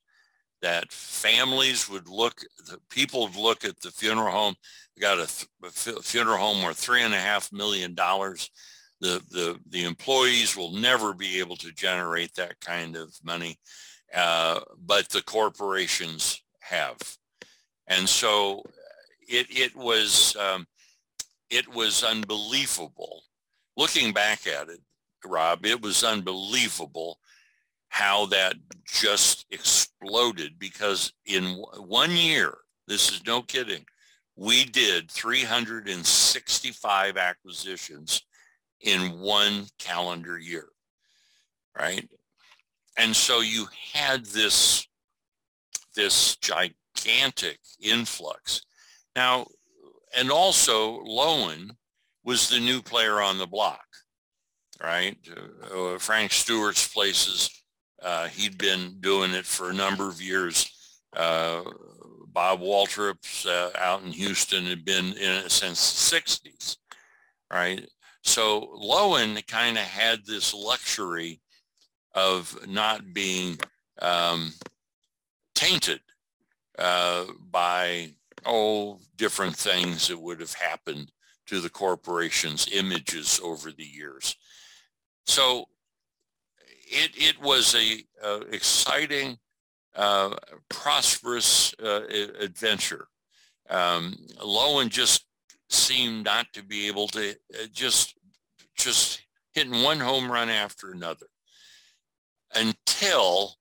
that 0.61 0.91
families 0.91 1.89
would 1.89 2.07
look, 2.07 2.39
the 2.67 2.79
people 2.89 3.27
would 3.27 3.35
look 3.35 3.63
at 3.63 3.79
the 3.81 3.91
funeral 3.91 4.31
home, 4.31 4.55
got 4.99 5.19
a, 5.19 5.29
a 5.63 5.69
funeral 6.01 6.37
home 6.37 6.63
worth 6.63 6.77
three 6.77 7.03
and 7.03 7.13
a 7.13 7.19
half 7.19 7.51
million 7.51 7.93
dollars. 7.93 8.49
The, 8.99 9.21
the, 9.29 9.59
the 9.69 9.83
employees 9.85 10.57
will 10.57 10.71
never 10.71 11.13
be 11.13 11.39
able 11.39 11.55
to 11.57 11.71
generate 11.71 12.33
that 12.33 12.59
kind 12.59 12.95
of 12.95 13.13
money, 13.23 13.59
uh, 14.15 14.61
but 14.85 15.07
the 15.09 15.21
corporations 15.21 16.41
have. 16.61 16.97
And 17.87 18.09
so 18.09 18.63
it, 19.29 19.45
it 19.51 19.75
was, 19.75 20.35
um, 20.37 20.65
it 21.51 21.67
was 21.67 22.03
unbelievable. 22.03 23.21
Looking 23.75 24.13
back 24.13 24.47
at 24.47 24.69
it, 24.69 24.79
Rob, 25.23 25.63
it 25.65 25.79
was 25.79 26.03
unbelievable 26.03 27.19
how 27.89 28.25
that 28.27 28.55
just 28.85 29.45
exploded 29.51 30.59
because 30.59 31.11
in 31.25 31.55
one 31.77 32.11
year, 32.11 32.53
this 32.87 33.11
is 33.11 33.25
no 33.25 33.41
kidding, 33.41 33.83
we 34.35 34.65
did 34.65 35.09
365 35.11 37.17
acquisitions 37.17 38.21
in 38.81 39.19
one 39.19 39.65
calendar 39.79 40.37
year, 40.37 40.67
right? 41.77 42.07
And 42.97 43.15
so 43.15 43.41
you 43.41 43.67
had 43.93 44.25
this, 44.25 44.87
this 45.95 46.35
gigantic 46.37 47.59
influx. 47.81 48.61
Now, 49.15 49.47
and 50.15 50.31
also 50.31 51.03
Loewen 51.03 51.71
was 52.23 52.49
the 52.49 52.59
new 52.59 52.81
player 52.81 53.21
on 53.21 53.37
the 53.37 53.47
block, 53.47 53.85
right? 54.83 55.17
Uh, 55.73 55.97
Frank 55.97 56.31
Stewart's 56.31 56.87
places 56.87 57.49
uh, 58.07 58.27
he'd 58.27 58.57
been 58.57 58.95
doing 59.01 59.33
it 59.33 59.45
for 59.45 59.69
a 59.69 59.73
number 59.73 60.07
of 60.07 60.21
years. 60.21 60.71
Uh, 61.13 61.61
Bob 62.27 62.61
Waltrip's 62.61 63.45
uh, 63.45 63.71
out 63.77 64.01
in 64.01 64.13
Houston 64.13 64.63
had 64.63 64.85
been 64.85 65.07
in 65.07 65.31
it 65.45 65.51
since 65.51 66.09
the 66.09 66.17
60s, 66.17 66.77
right? 67.51 67.85
So 68.23 68.77
Loewen 68.81 69.45
kind 69.47 69.77
of 69.77 69.83
had 69.83 70.25
this 70.25 70.53
luxury 70.53 71.41
of 72.15 72.57
not 72.65 73.13
being 73.13 73.57
um, 74.01 74.53
tainted 75.53 75.99
uh, 76.79 77.25
by, 77.51 78.11
oh, 78.45 78.99
different 79.17 79.57
things 79.57 80.07
that 80.07 80.21
would 80.21 80.39
have 80.39 80.53
happened 80.53 81.11
to 81.47 81.59
the 81.59 81.69
corporation's 81.69 82.69
images 82.71 83.41
over 83.43 83.69
the 83.69 83.83
years. 83.83 84.37
So 85.25 85.65
it, 86.87 87.11
it 87.15 87.41
was 87.41 87.75
a, 87.75 88.03
a 88.23 88.39
exciting, 88.53 89.37
uh, 89.95 90.35
prosperous 90.69 91.73
uh, 91.83 92.01
adventure. 92.39 93.07
um, 93.69 94.15
Loewen 94.39 94.89
just 94.89 95.25
seemed 95.69 96.23
not 96.23 96.47
to 96.53 96.63
be 96.63 96.87
able 96.87 97.07
to 97.09 97.31
uh, 97.31 97.67
just 97.73 98.15
just 98.77 99.21
hitting 99.53 99.83
one 99.83 99.99
home 99.99 100.31
run 100.31 100.49
after 100.49 100.91
another 100.91 101.25
until 102.55 103.55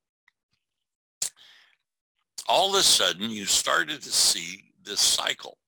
all 2.49 2.75
of 2.75 2.81
a 2.81 2.83
sudden 2.83 3.31
you 3.31 3.47
started 3.47 4.03
to 4.03 4.11
see 4.11 4.73
this 4.85 5.01
cycle. 5.01 5.59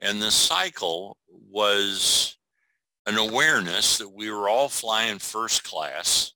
And 0.00 0.20
the 0.20 0.30
cycle 0.30 1.16
was 1.28 2.36
an 3.06 3.16
awareness 3.16 3.98
that 3.98 4.12
we 4.12 4.30
were 4.30 4.48
all 4.48 4.68
flying 4.68 5.18
first 5.18 5.64
class 5.64 6.34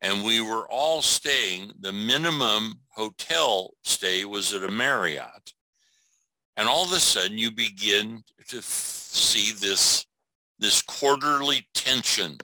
and 0.00 0.24
we 0.24 0.40
were 0.40 0.68
all 0.68 1.02
staying, 1.02 1.72
the 1.80 1.92
minimum 1.92 2.74
hotel 2.90 3.74
stay 3.82 4.24
was 4.24 4.54
at 4.54 4.62
a 4.62 4.70
Marriott. 4.70 5.52
And 6.56 6.68
all 6.68 6.84
of 6.84 6.92
a 6.92 7.00
sudden 7.00 7.38
you 7.38 7.50
begin 7.50 8.22
to 8.48 8.58
f- 8.58 8.64
see 8.64 9.52
this, 9.52 10.06
this 10.58 10.82
quarterly 10.82 11.66
tension 11.74 12.38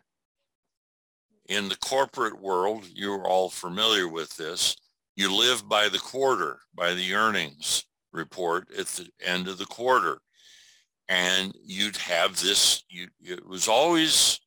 in 1.49 1.69
the 1.69 1.77
corporate 1.77 2.41
world. 2.41 2.87
You're 2.93 3.27
all 3.27 3.51
familiar 3.51 4.09
with 4.09 4.37
this. 4.37 4.77
You 5.17 5.35
live 5.35 5.69
by 5.69 5.89
the 5.89 5.99
quarter, 5.99 6.59
by 6.75 6.95
the 6.95 7.15
earnings 7.15 7.85
report 8.13 8.69
at 8.77 8.87
the 8.87 9.09
end 9.25 9.47
of 9.47 9.59
the 9.59 9.67
quarter. 9.67 10.19
And 11.09 11.53
you'd 11.65 11.97
have 11.99 12.41
this, 12.41 12.83
you, 12.89 13.09
it 13.21 13.47
was 13.47 13.69
always 13.69 14.41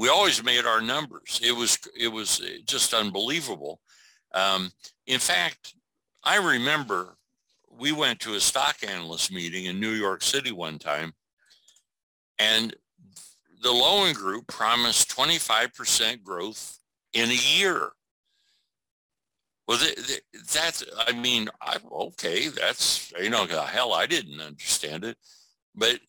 we 0.00 0.08
always 0.08 0.42
made 0.42 0.64
our 0.64 0.80
numbers. 0.80 1.40
It 1.44 1.52
was 1.52 1.78
it 1.94 2.08
was 2.08 2.40
just 2.64 2.94
unbelievable. 2.94 3.82
Um, 4.32 4.70
in 5.06 5.18
fact, 5.18 5.74
I 6.24 6.36
remember 6.36 7.18
we 7.78 7.92
went 7.92 8.18
to 8.20 8.32
a 8.32 8.40
stock 8.40 8.76
analyst 8.82 9.30
meeting 9.30 9.66
in 9.66 9.78
New 9.78 9.90
York 9.90 10.22
City 10.22 10.52
one 10.52 10.78
time, 10.78 11.12
and 12.38 12.74
the 13.62 13.68
Loewen 13.68 14.14
Group 14.14 14.46
promised 14.46 15.14
25% 15.14 16.22
growth 16.22 16.78
in 17.12 17.28
a 17.28 17.58
year. 17.58 17.90
Well, 19.68 19.78
that's, 20.50 20.82
I 21.06 21.12
mean, 21.12 21.50
I, 21.60 21.76
okay, 21.92 22.48
that's, 22.48 23.12
you 23.20 23.28
know, 23.28 23.44
hell, 23.44 23.92
I 23.92 24.06
didn't 24.06 24.40
understand 24.40 25.04
it. 25.04 25.18
But 25.74 26.00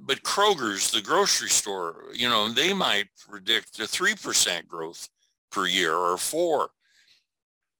but 0.00 0.22
Kroger's, 0.22 0.90
the 0.90 1.00
grocery 1.00 1.48
store, 1.48 2.04
you 2.12 2.28
know, 2.28 2.48
they 2.48 2.72
might 2.72 3.08
predict 3.28 3.78
a 3.78 3.82
3% 3.82 4.66
growth 4.66 5.08
per 5.50 5.66
year 5.66 5.94
or 5.94 6.16
four. 6.16 6.70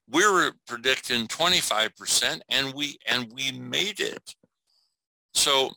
We're 0.08 0.52
predicting 0.66 1.26
25% 1.26 2.40
and 2.48 2.74
we, 2.74 2.98
and 3.06 3.32
we 3.32 3.52
made 3.52 4.00
it. 4.00 4.34
So, 5.32 5.70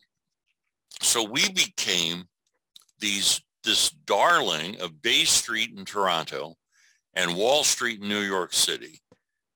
so 1.02 1.24
we 1.24 1.50
became 1.50 2.26
these, 3.00 3.42
this 3.64 3.90
darling 3.90 4.80
of 4.82 5.02
Bay 5.02 5.24
Street 5.24 5.72
in 5.76 5.86
Toronto 5.86 6.56
and 7.14 7.36
Wall 7.36 7.64
Street 7.64 8.02
in 8.02 8.10
New 8.10 8.22
York 8.22 8.54
City 8.54 9.00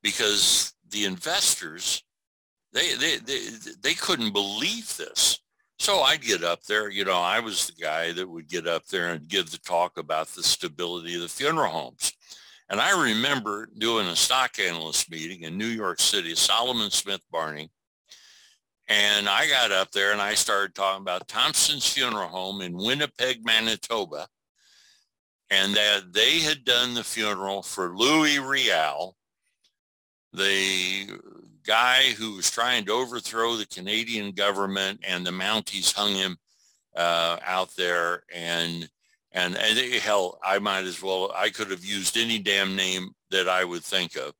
because 0.02 0.74
the 0.90 1.04
investors, 1.04 2.02
they, 2.72 2.94
they, 2.94 3.18
they, 3.18 3.40
they 3.82 3.94
couldn't 3.94 4.32
believe 4.32 4.96
this 4.96 5.41
so 5.82 6.02
I'd 6.02 6.20
get 6.20 6.44
up 6.44 6.62
there, 6.62 6.88
you 6.88 7.04
know, 7.04 7.20
I 7.20 7.40
was 7.40 7.66
the 7.66 7.72
guy 7.72 8.12
that 8.12 8.28
would 8.28 8.48
get 8.48 8.68
up 8.68 8.86
there 8.86 9.08
and 9.08 9.26
give 9.26 9.50
the 9.50 9.58
talk 9.58 9.98
about 9.98 10.28
the 10.28 10.42
stability 10.44 11.16
of 11.16 11.22
the 11.22 11.28
funeral 11.28 11.72
homes. 11.72 12.12
And 12.68 12.80
I 12.80 13.08
remember 13.08 13.68
doing 13.76 14.06
a 14.06 14.14
stock 14.14 14.60
analyst 14.60 15.10
meeting 15.10 15.42
in 15.42 15.58
New 15.58 15.66
York 15.66 15.98
City, 15.98 16.36
Salomon 16.36 16.92
Smith 16.92 17.22
Barney. 17.32 17.68
And 18.86 19.28
I 19.28 19.48
got 19.48 19.72
up 19.72 19.90
there 19.90 20.12
and 20.12 20.22
I 20.22 20.34
started 20.34 20.76
talking 20.76 21.02
about 21.02 21.26
Thompson's 21.26 21.92
Funeral 21.92 22.28
Home 22.28 22.60
in 22.60 22.76
Winnipeg, 22.76 23.44
Manitoba. 23.44 24.28
And 25.50 25.74
that 25.74 26.12
they 26.12 26.38
had 26.38 26.64
done 26.64 26.94
the 26.94 27.02
funeral 27.02 27.60
for 27.60 27.96
Louis 27.96 28.38
Riel, 28.38 29.16
the 30.32 31.08
guy 31.66 32.12
who 32.18 32.36
was 32.36 32.50
trying 32.50 32.84
to 32.84 32.92
overthrow 32.92 33.56
the 33.56 33.66
Canadian 33.66 34.32
government 34.32 35.00
and 35.06 35.26
the 35.26 35.30
Mounties 35.30 35.94
hung 35.94 36.14
him 36.14 36.36
uh, 36.96 37.38
out 37.44 37.74
there 37.76 38.24
and 38.34 38.88
and 39.32 39.56
and 39.56 39.78
hell 39.94 40.38
I 40.44 40.58
might 40.58 40.84
as 40.84 41.02
well 41.02 41.32
I 41.34 41.50
could 41.50 41.70
have 41.70 41.84
used 41.84 42.16
any 42.16 42.38
damn 42.38 42.76
name 42.76 43.10
that 43.30 43.48
I 43.48 43.64
would 43.64 43.82
think 43.82 44.16
of 44.16 44.32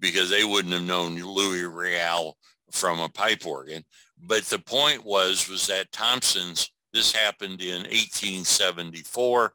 because 0.00 0.30
they 0.30 0.44
wouldn't 0.44 0.74
have 0.74 0.84
known 0.84 1.16
Louis 1.16 1.64
Riel 1.64 2.36
from 2.70 3.00
a 3.00 3.08
pipe 3.08 3.46
organ. 3.46 3.84
But 4.20 4.44
the 4.44 4.58
point 4.58 5.04
was 5.04 5.48
was 5.48 5.66
that 5.66 5.92
Thompson's 5.92 6.70
this 6.92 7.12
happened 7.12 7.60
in 7.60 7.82
1874 7.82 9.52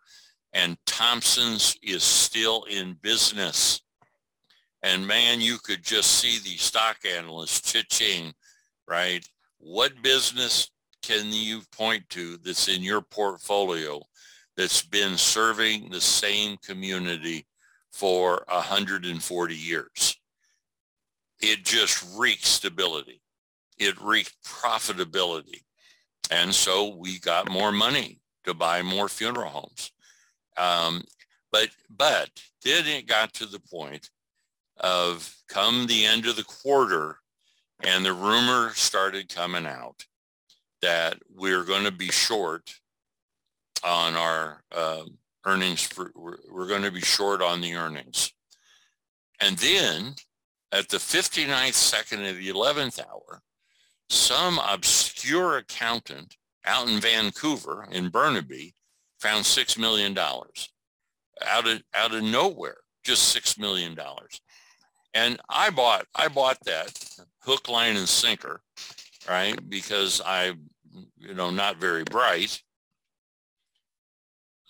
and 0.54 0.78
Thompson's 0.86 1.76
is 1.82 2.04
still 2.04 2.64
in 2.66 2.94
business 3.02 3.82
and 4.84 5.08
man, 5.08 5.40
you 5.40 5.58
could 5.64 5.82
just 5.82 6.12
see 6.20 6.40
the 6.40 6.58
stock 6.58 6.98
analysts 7.10 7.62
chit-ching, 7.62 8.34
right? 8.88 9.26
What 9.58 10.04
business 10.04 10.70
can 11.02 11.32
you 11.32 11.62
point 11.72 12.08
to 12.10 12.38
that's 12.38 12.68
in 12.68 12.84
your 12.84 13.02
portfolio 13.02 14.02
that's 14.58 14.82
been 14.82 15.18
serving 15.18 15.90
the 15.90 16.02
same 16.02 16.58
community 16.58 17.48
for 17.94 18.44
140 18.50 19.56
years? 19.56 20.18
It 21.42 21.64
just 21.64 22.06
reeked 22.18 22.46
stability. 22.46 23.22
It 23.78 24.00
reeked 24.02 24.36
profitability. 24.46 25.62
And 26.30 26.54
so 26.54 26.96
we 26.96 27.20
got 27.20 27.50
more 27.50 27.72
money 27.72 28.20
to 28.44 28.54
buy 28.54 28.82
more 28.82 29.08
funeral 29.08 29.50
homes. 29.50 29.92
Um, 30.58 31.04
but, 31.52 31.70
but 31.90 32.30
then 32.64 32.86
it 32.86 33.08
got 33.08 33.34
to 33.36 33.46
the 33.46 33.60
point 33.60 34.10
of 34.84 35.36
come 35.48 35.88
the 35.88 36.06
end 36.06 36.28
of 36.28 36.36
the 36.36 36.44
quarter 36.44 37.18
and 37.84 38.06
the 38.06 38.14
rumor 38.14 38.72
started 38.76 39.34
coming 39.34 39.66
out 39.66 40.06
that 40.82 41.18
we're 41.34 41.64
going 41.64 41.86
to 41.86 41.92
be 41.92 42.12
short 42.12 42.76
on 43.84 44.16
our 44.16 44.62
uh, 44.72 45.04
earnings. 45.46 45.82
For, 45.82 46.12
we're, 46.16 46.38
we're 46.52 46.68
going 46.68 46.84
to 46.84 46.92
be 46.92 47.02
short 47.02 47.42
on 47.42 47.62
the 47.62 47.76
earnings. 47.76 48.34
And 49.40 49.58
then 49.58 50.16
at 50.72 50.90
the 50.90 50.98
59th 50.98 51.74
second 51.74 52.26
of 52.26 52.38
the 52.38 52.50
11th 52.50 53.00
hour, 53.00 53.42
some 54.10 54.60
obscure 54.70 55.58
accountant 55.58 56.36
out 56.66 56.88
in 56.88 57.00
Vancouver 57.00 57.88
in 57.92 58.10
Burnaby 58.10 58.74
found 59.20 59.46
$6 59.46 59.78
million 59.78 60.18
out 60.18 61.68
of, 61.68 61.84
out 61.94 62.14
of 62.14 62.24
nowhere, 62.24 62.78
just 63.04 63.36
$6 63.36 63.58
million. 63.58 63.98
And 65.14 65.40
I 65.50 65.70
bought 65.70 66.08
I 66.16 66.28
bought 66.28 66.58
that 66.66 66.98
hook, 67.40 67.70
line, 67.70 67.98
and 67.98 68.10
sinker, 68.10 68.62
right? 69.30 69.58
Because 69.70 70.22
I, 70.26 70.54
you 71.18 71.34
know, 71.34 71.52
not 71.52 71.78
very 71.78 72.04
bright. 72.04 72.62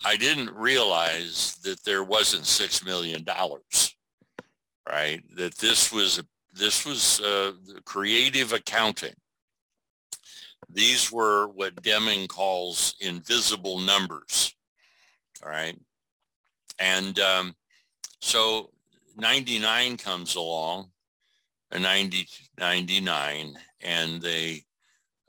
I 0.04 0.16
didn't 0.16 0.54
realize 0.54 1.56
that 1.64 1.82
there 1.84 2.04
wasn't 2.04 2.44
six 2.44 2.84
million 2.84 3.24
dollars, 3.24 3.96
right? 4.88 5.22
That 5.36 5.56
this 5.56 5.90
was 5.90 6.22
this 6.52 6.84
was 6.84 7.20
uh, 7.20 7.52
creative 7.84 8.52
accounting. 8.52 9.14
These 10.68 11.10
were 11.10 11.48
what 11.48 11.82
Deming 11.82 12.26
calls 12.26 12.94
invisible 13.00 13.78
numbers, 13.78 14.54
all 15.42 15.50
right? 15.50 15.78
And 16.78 17.18
um, 17.20 17.54
so 18.20 18.70
99 19.16 19.96
comes 19.96 20.34
along, 20.34 20.90
a 21.70 21.78
90, 21.78 22.26
99, 22.58 23.58
and 23.80 24.20
they 24.20 24.64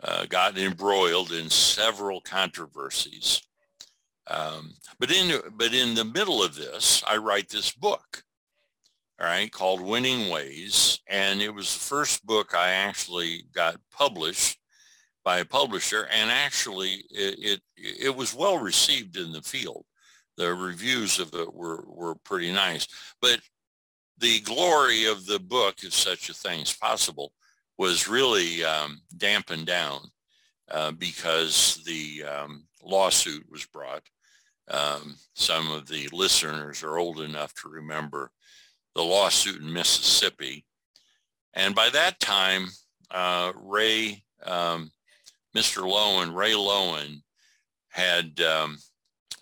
uh, 0.03 0.25
got 0.25 0.57
embroiled 0.57 1.31
in 1.31 1.49
several 1.49 2.21
controversies. 2.21 3.41
Um, 4.27 4.73
but 4.99 5.11
in 5.11 5.39
but 5.55 5.73
in 5.73 5.93
the 5.93 6.05
middle 6.05 6.43
of 6.43 6.55
this, 6.55 7.03
I 7.07 7.17
write 7.17 7.49
this 7.49 7.71
book, 7.71 8.23
all 9.19 9.27
right, 9.27 9.51
called 9.51 9.81
Winning 9.81 10.29
Ways, 10.31 10.99
and 11.07 11.41
it 11.41 11.53
was 11.53 11.73
the 11.73 11.79
first 11.79 12.25
book 12.25 12.55
I 12.55 12.71
actually 12.71 13.43
got 13.53 13.77
published 13.91 14.57
by 15.23 15.39
a 15.39 15.45
publisher, 15.45 16.07
and 16.11 16.31
actually 16.31 17.03
it, 17.09 17.61
it, 17.77 17.95
it 18.05 18.15
was 18.15 18.33
well 18.33 18.57
received 18.57 19.17
in 19.17 19.31
the 19.31 19.41
field. 19.41 19.85
The 20.37 20.53
reviews 20.53 21.19
of 21.19 21.33
it 21.33 21.53
were 21.53 21.83
were 21.87 22.15
pretty 22.15 22.51
nice, 22.51 22.87
but 23.21 23.39
the 24.17 24.39
glory 24.41 25.05
of 25.05 25.25
the 25.25 25.39
book, 25.39 25.83
if 25.83 25.93
such 25.93 26.29
a 26.29 26.33
thing 26.33 26.61
is 26.61 26.73
possible, 26.73 27.33
was 27.77 28.07
really 28.07 28.63
um, 28.63 29.01
dampened 29.17 29.67
down 29.67 29.99
uh, 30.71 30.91
because 30.91 31.81
the 31.85 32.23
um, 32.23 32.65
lawsuit 32.81 33.45
was 33.51 33.65
brought. 33.65 34.03
Um, 34.69 35.15
some 35.33 35.71
of 35.71 35.87
the 35.87 36.07
listeners 36.11 36.81
are 36.83 36.97
old 36.97 37.19
enough 37.19 37.53
to 37.55 37.69
remember 37.69 38.31
the 38.95 39.03
lawsuit 39.03 39.61
in 39.61 39.71
Mississippi. 39.71 40.65
And 41.53 41.75
by 41.75 41.89
that 41.89 42.19
time, 42.19 42.69
uh, 43.11 43.51
Ray, 43.55 44.23
um, 44.43 44.91
Mr. 45.55 45.83
Loewen, 45.83 46.33
Ray 46.33 46.53
Loewen, 46.53 47.21
had 47.89 48.41
um, 48.41 48.77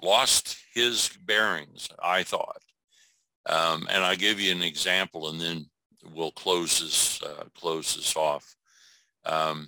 lost 0.01 0.57
his 0.73 1.09
bearings, 1.25 1.87
I 2.01 2.23
thought. 2.23 2.62
Um, 3.45 3.87
and 3.91 4.03
I'll 4.03 4.15
give 4.15 4.39
you 4.39 4.51
an 4.51 4.63
example 4.63 5.29
and 5.29 5.39
then 5.39 5.65
we'll 6.13 6.31
close 6.31 6.79
this, 6.79 7.21
uh, 7.23 7.45
close 7.57 7.95
this 7.95 8.15
off. 8.15 8.55
Um, 9.25 9.67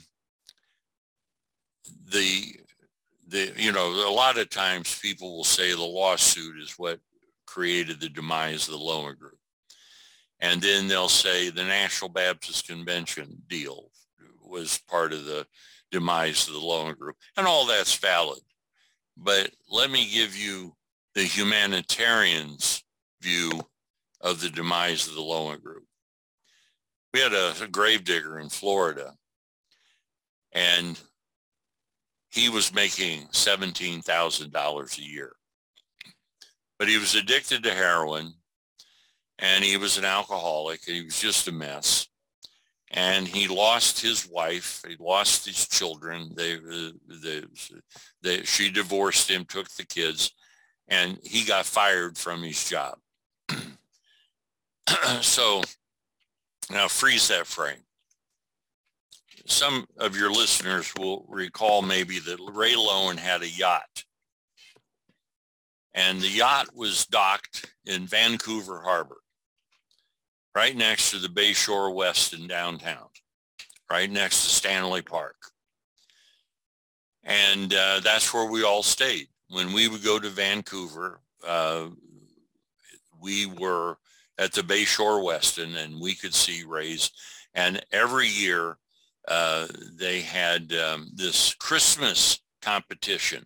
the, 2.10 2.56
the, 3.28 3.54
you 3.58 3.72
know, 3.72 3.88
a 4.08 4.12
lot 4.12 4.38
of 4.38 4.50
times 4.50 5.00
people 5.00 5.36
will 5.36 5.44
say 5.44 5.72
the 5.72 5.82
lawsuit 5.82 6.62
is 6.62 6.76
what 6.78 7.00
created 7.46 8.00
the 8.00 8.10
demise 8.10 8.68
of 8.68 8.74
the 8.74 8.80
Loewen 8.80 9.18
Group. 9.18 9.38
And 10.40 10.62
then 10.62 10.88
they'll 10.88 11.10
say 11.10 11.50
the 11.50 11.64
National 11.64 12.10
Baptist 12.10 12.68
Convention 12.68 13.42
deal 13.48 13.90
was 14.44 14.80
part 14.90 15.14
of 15.14 15.26
the 15.26 15.46
demise 15.92 16.48
of 16.48 16.54
the 16.54 16.60
Loewen 16.60 16.98
Group. 16.98 17.16
And 17.38 17.48
all 17.48 17.66
that's 17.66 17.96
valid. 17.96 18.40
But 19.18 19.50
let 19.72 19.90
me 19.90 20.10
give 20.12 20.36
you 20.36 20.76
the 21.14 21.24
humanitarians 21.24 22.84
view 23.26 23.52
of 24.22 24.40
the 24.40 24.50
demise 24.50 25.08
of 25.08 25.16
the 25.16 25.22
Loewen 25.22 25.62
Group. 25.62 25.84
We 27.14 27.20
had 27.22 27.34
a, 27.34 27.54
a 27.62 27.68
gravedigger 27.68 28.40
in 28.40 28.50
Florida, 28.50 29.14
and 30.54 31.00
he 32.30 32.50
was 32.50 32.74
making 32.74 33.28
$17,000 33.28 34.98
a 34.98 35.02
year. 35.02 35.34
But 36.78 36.90
he 36.90 36.98
was 36.98 37.16
addicted 37.16 37.64
to 37.64 37.72
heroin, 37.72 38.34
and 39.40 39.64
he 39.64 39.78
was 39.78 39.98
an 39.98 40.06
alcoholic, 40.06 40.82
and 40.88 40.96
he 40.98 41.04
was 41.04 41.20
just 41.20 41.48
a 41.48 41.52
mess 41.52 42.08
and 42.92 43.28
he 43.28 43.48
lost 43.48 44.00
his 44.00 44.28
wife. 44.28 44.84
He 44.88 44.96
lost 45.00 45.46
his 45.46 45.68
children. 45.68 46.32
They, 46.36 46.56
uh, 46.56 46.92
they, 47.22 47.44
they, 48.22 48.44
she 48.44 48.70
divorced 48.70 49.30
him, 49.30 49.46
took 49.46 49.70
the 49.72 49.86
kids, 49.86 50.32
and 50.88 51.18
he 51.24 51.44
got 51.44 51.66
fired 51.66 52.18
from 52.18 52.42
his 52.44 52.70
job. 52.70 52.98
so 55.22 55.62
now 56.72 56.88
freeze 56.88 57.28
that 57.28 57.48
frame. 57.48 57.84
Some 59.48 59.86
of 59.98 60.18
your 60.18 60.32
listeners 60.32 60.92
will 60.98 61.26
recall 61.30 61.82
maybe 61.82 62.20
that 62.20 62.40
Ray 62.52 62.74
Loewen 62.74 63.18
had 63.18 63.44
a 63.44 63.50
yacht. 63.50 64.04
And 65.94 66.20
the 66.20 66.28
yacht 66.30 66.76
was 66.76 67.06
docked 67.06 67.72
in 67.86 68.08
Vancouver 68.08 68.82
Harbor 68.82 69.22
right 70.56 70.76
next 70.76 71.12
to 71.12 71.20
the 71.20 71.28
Bayshore 71.28 71.94
Westin 71.94 72.48
downtown, 72.48 73.08
right 73.92 74.10
next 74.10 74.44
to 74.44 74.50
Stanley 74.50 75.02
Park. 75.02 75.36
And 77.24 77.74
uh, 77.74 78.00
that's 78.04 78.34
where 78.34 78.50
we 78.50 78.64
all 78.64 78.84
stayed. 78.84 79.28
When 79.50 79.74
we 79.74 79.88
would 79.88 80.04
go 80.04 80.20
to 80.20 80.30
Vancouver, 80.30 81.20
uh, 81.46 81.88
we 83.22 83.46
were 83.46 83.98
at 84.38 84.54
the 84.54 84.62
Bayshore 84.62 85.24
Westin 85.24 85.76
and 85.78 86.00
we 86.00 86.16
could 86.16 86.34
see 86.34 86.64
Rays. 86.64 87.12
And 87.54 87.84
every 87.92 88.28
year 88.28 88.78
uh, 89.28 89.68
they 89.98 90.22
had 90.22 90.74
um, 90.74 91.10
this 91.14 91.54
Christmas 91.56 92.40
competition 92.62 93.46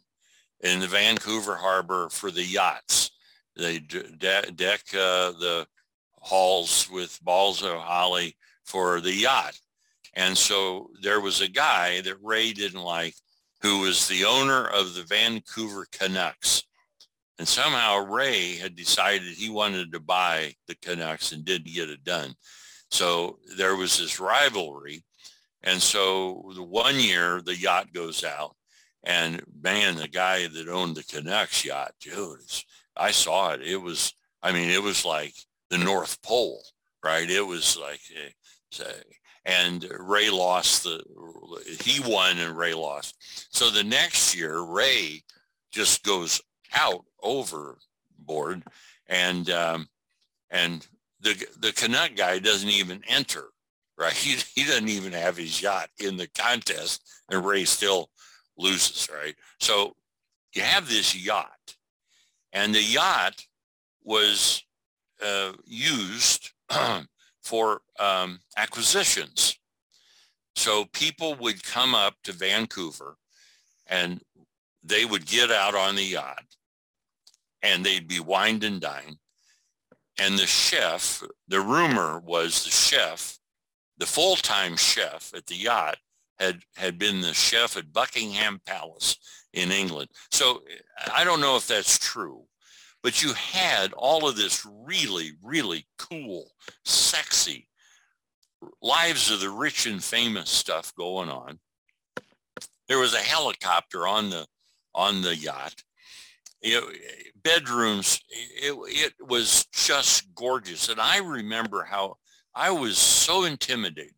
in 0.61 0.79
the 0.79 0.87
Vancouver 0.87 1.55
Harbor 1.55 2.09
for 2.09 2.31
the 2.31 2.43
yachts. 2.43 3.11
They 3.55 3.79
de- 3.79 4.51
deck 4.51 4.81
uh, 4.93 5.31
the 5.31 5.67
halls 6.21 6.89
with 6.91 7.19
balls 7.23 7.63
of 7.63 7.77
holly 7.77 8.35
for 8.65 9.01
the 9.01 9.13
yacht. 9.13 9.57
And 10.15 10.37
so 10.37 10.89
there 11.01 11.21
was 11.21 11.41
a 11.41 11.47
guy 11.47 12.01
that 12.01 12.21
Ray 12.21 12.51
didn't 12.51 12.81
like 12.81 13.15
who 13.61 13.81
was 13.81 14.07
the 14.07 14.25
owner 14.25 14.65
of 14.67 14.95
the 14.95 15.03
Vancouver 15.03 15.85
Canucks. 15.91 16.63
And 17.39 17.47
somehow 17.47 18.05
Ray 18.05 18.57
had 18.57 18.75
decided 18.75 19.23
he 19.23 19.49
wanted 19.49 19.91
to 19.93 19.99
buy 19.99 20.53
the 20.67 20.75
Canucks 20.75 21.31
and 21.31 21.45
didn't 21.45 21.73
get 21.73 21.89
it 21.89 22.03
done. 22.03 22.35
So 22.91 23.39
there 23.57 23.75
was 23.75 23.97
this 23.97 24.19
rivalry. 24.19 25.03
And 25.63 25.81
so 25.81 26.51
the 26.55 26.63
one 26.63 26.99
year 26.99 27.41
the 27.41 27.55
yacht 27.55 27.93
goes 27.93 28.23
out 28.23 28.55
and 29.03 29.41
man, 29.61 29.95
the 29.95 30.07
guy 30.07 30.47
that 30.47 30.67
owned 30.67 30.95
the 30.95 31.03
Canucks 31.03 31.63
yacht, 31.63 31.93
dude, 32.01 32.39
I 32.97 33.11
saw 33.11 33.51
it. 33.53 33.61
It 33.61 33.77
was, 33.77 34.13
I 34.43 34.51
mean, 34.51 34.69
it 34.69 34.83
was 34.83 35.05
like 35.05 35.33
the 35.69 35.77
North 35.77 36.21
Pole, 36.21 36.61
right? 37.03 37.29
It 37.29 37.45
was 37.45 37.77
like, 37.77 38.01
say, 38.71 38.91
and 39.45 39.85
Ray 39.97 40.29
lost 40.29 40.83
the, 40.83 41.01
he 41.81 42.01
won 42.01 42.37
and 42.37 42.57
Ray 42.57 42.73
lost. 42.73 43.15
So 43.55 43.69
the 43.69 43.83
next 43.83 44.35
year, 44.35 44.61
Ray 44.61 45.23
just 45.71 46.03
goes 46.03 46.41
out 46.75 47.05
overboard 47.21 48.63
and, 49.07 49.49
um, 49.49 49.87
and 50.49 50.85
the, 51.21 51.45
the 51.59 51.73
Canuck 51.73 52.15
guy 52.15 52.39
doesn't 52.39 52.69
even 52.69 53.01
enter, 53.07 53.45
right? 53.97 54.13
He, 54.15 54.37
he 54.55 54.65
doesn't 54.65 54.89
even 54.89 55.13
have 55.13 55.37
his 55.37 55.61
yacht 55.61 55.89
in 55.99 56.17
the 56.17 56.27
contest 56.27 57.03
and 57.29 57.45
Ray 57.45 57.65
still 57.65 58.09
loses, 58.57 59.07
right? 59.11 59.35
So 59.59 59.95
you 60.53 60.61
have 60.61 60.87
this 60.87 61.15
yacht 61.15 61.75
and 62.53 62.73
the 62.73 62.83
yacht 62.83 63.45
was 64.03 64.63
uh, 65.23 65.53
used 65.65 66.51
for 67.41 67.81
um, 67.99 68.39
acquisitions. 68.57 69.57
So 70.55 70.85
people 70.93 71.35
would 71.35 71.63
come 71.63 71.95
up 71.95 72.15
to 72.23 72.33
Vancouver 72.33 73.17
and 73.87 74.21
they 74.83 75.05
would 75.05 75.25
get 75.25 75.51
out 75.51 75.75
on 75.75 75.95
the 75.95 76.03
yacht 76.03 76.43
and 77.61 77.85
they'd 77.85 78.07
be 78.07 78.19
wined 78.19 78.63
and 78.63 78.81
dined. 78.81 79.17
And 80.19 80.37
the 80.37 80.47
chef, 80.47 81.23
the 81.47 81.61
rumor 81.61 82.19
was 82.19 82.63
the 82.63 82.69
chef, 82.69 83.37
the 83.97 84.05
full-time 84.05 84.75
chef 84.75 85.31
at 85.35 85.45
the 85.45 85.55
yacht 85.55 85.97
had, 86.39 86.61
had 86.75 86.97
been 86.97 87.21
the 87.21 87.33
chef 87.33 87.77
at 87.77 87.93
Buckingham 87.93 88.61
Palace 88.65 89.17
in 89.53 89.71
England. 89.71 90.09
So 90.31 90.63
I 91.13 91.23
don't 91.23 91.41
know 91.41 91.55
if 91.55 91.67
that's 91.67 91.97
true, 91.97 92.43
but 93.01 93.23
you 93.23 93.33
had 93.33 93.93
all 93.93 94.27
of 94.27 94.35
this 94.35 94.65
really, 94.65 95.31
really 95.41 95.85
cool, 95.97 96.51
sexy 96.85 97.67
lives 98.81 99.31
of 99.31 99.39
the 99.39 99.49
rich 99.49 99.85
and 99.85 100.03
famous 100.03 100.49
stuff 100.49 100.93
going 100.95 101.29
on. 101.29 101.59
There 102.87 102.99
was 102.99 103.13
a 103.13 103.19
helicopter 103.19 104.07
on 104.07 104.29
the 104.29 104.45
on 104.95 105.21
the 105.21 105.35
yacht. 105.35 105.83
It, 106.61 106.83
bedrooms, 107.41 108.19
it, 108.29 108.75
it 108.87 109.27
was 109.27 109.65
just 109.71 110.33
gorgeous. 110.35 110.89
And 110.89 110.99
I 110.99 111.19
remember 111.19 111.83
how 111.83 112.17
I 112.53 112.71
was 112.71 112.97
so 112.97 113.45
intimidated 113.45 114.13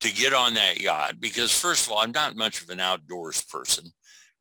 to 0.00 0.12
get 0.12 0.32
on 0.32 0.54
that 0.54 0.80
yacht 0.80 1.20
because 1.20 1.52
first 1.52 1.86
of 1.86 1.92
all, 1.92 1.98
I'm 1.98 2.12
not 2.12 2.36
much 2.36 2.62
of 2.62 2.70
an 2.70 2.80
outdoors 2.80 3.42
person, 3.42 3.92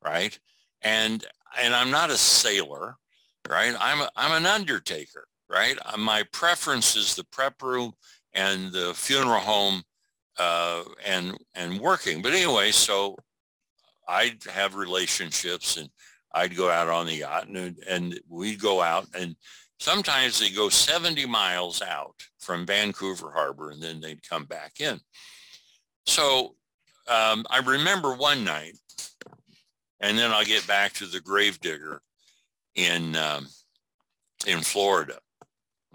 right? 0.03 0.37
And 0.81 1.25
and 1.59 1.73
I'm 1.73 1.89
not 1.89 2.11
a 2.11 2.17
sailor 2.17 2.95
right? 3.49 3.75
I'm, 3.79 4.01
a, 4.01 4.09
I'm 4.15 4.31
an 4.31 4.45
undertaker, 4.45 5.27
right? 5.49 5.77
Uh, 5.85 5.97
my 5.97 6.23
preference 6.31 6.95
is 6.95 7.15
the 7.15 7.23
prep 7.25 7.61
room 7.61 7.93
and 8.33 8.71
the 8.71 8.93
funeral 8.93 9.39
home 9.39 9.83
uh, 10.37 10.83
and, 11.05 11.37
and 11.55 11.79
working. 11.79 12.21
But 12.21 12.33
anyway, 12.33 12.71
so 12.71 13.15
I'd 14.07 14.43
have 14.45 14.75
relationships 14.75 15.77
and 15.77 15.89
I'd 16.33 16.55
go 16.55 16.69
out 16.69 16.89
on 16.89 17.07
the 17.07 17.15
yacht 17.15 17.47
and, 17.47 17.77
and 17.87 18.19
we'd 18.29 18.59
go 18.59 18.81
out 18.81 19.07
and 19.17 19.35
sometimes 19.79 20.39
they 20.39 20.49
go 20.49 20.69
70 20.69 21.25
miles 21.25 21.81
out 21.81 22.15
from 22.39 22.65
Vancouver 22.65 23.31
Harbor 23.31 23.71
and 23.71 23.81
then 23.81 23.99
they'd 23.99 24.27
come 24.27 24.45
back 24.45 24.79
in. 24.79 24.99
So 26.05 26.55
um, 27.09 27.45
I 27.49 27.59
remember 27.65 28.13
one 28.13 28.43
night, 28.43 28.77
and 29.99 30.17
then 30.17 30.31
I'll 30.31 30.45
get 30.45 30.65
back 30.67 30.93
to 30.93 31.05
the 31.05 31.19
gravedigger 31.19 32.01
in 32.75 33.15
um, 33.15 33.47
in 34.45 34.59
Florida. 34.59 35.17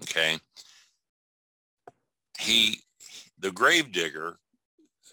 Okay, 0.03 0.39
he 2.39 2.81
the 3.39 3.53
gravedigger 3.53 4.37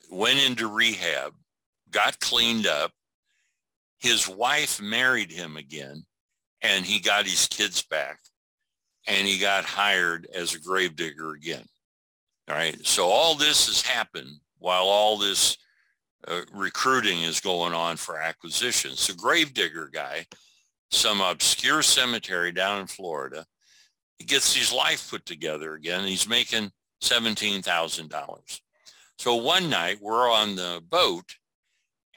went 0.09 0.39
into 0.39 0.67
rehab, 0.67 1.33
got 1.91 2.19
cleaned 2.19 2.65
up. 2.65 2.91
His 4.01 4.27
wife 4.27 4.81
married 4.81 5.31
him 5.31 5.57
again, 5.57 6.03
and 6.61 6.85
he 6.85 6.99
got 6.99 7.25
his 7.25 7.47
kids 7.47 7.81
back, 7.83 8.19
and 9.07 9.27
he 9.27 9.37
got 9.39 9.63
hired 9.63 10.27
as 10.33 10.53
a 10.53 10.59
gravedigger 10.59 11.33
again. 11.33 11.65
All 12.49 12.55
right, 12.55 12.85
so 12.85 13.05
all 13.05 13.35
this 13.35 13.67
has 13.67 13.81
happened 13.81 14.39
while 14.57 14.83
all 14.83 15.17
this 15.17 15.57
uh, 16.27 16.41
recruiting 16.53 17.21
is 17.23 17.39
going 17.39 17.73
on 17.73 17.95
for 17.95 18.17
acquisitions. 18.17 19.07
The 19.07 19.13
gravedigger 19.13 19.89
guy 19.93 20.25
some 20.91 21.21
obscure 21.21 21.81
cemetery 21.81 22.51
down 22.51 22.81
in 22.81 22.87
Florida. 22.87 23.45
He 24.19 24.25
gets 24.25 24.53
his 24.53 24.71
life 24.71 25.09
put 25.09 25.25
together 25.25 25.73
again. 25.73 26.03
he's 26.03 26.27
making 26.27 26.71
$17,000. 27.01 28.59
So 29.17 29.35
one 29.35 29.69
night 29.69 29.99
we're 30.01 30.29
on 30.29 30.55
the 30.55 30.81
boat 30.89 31.25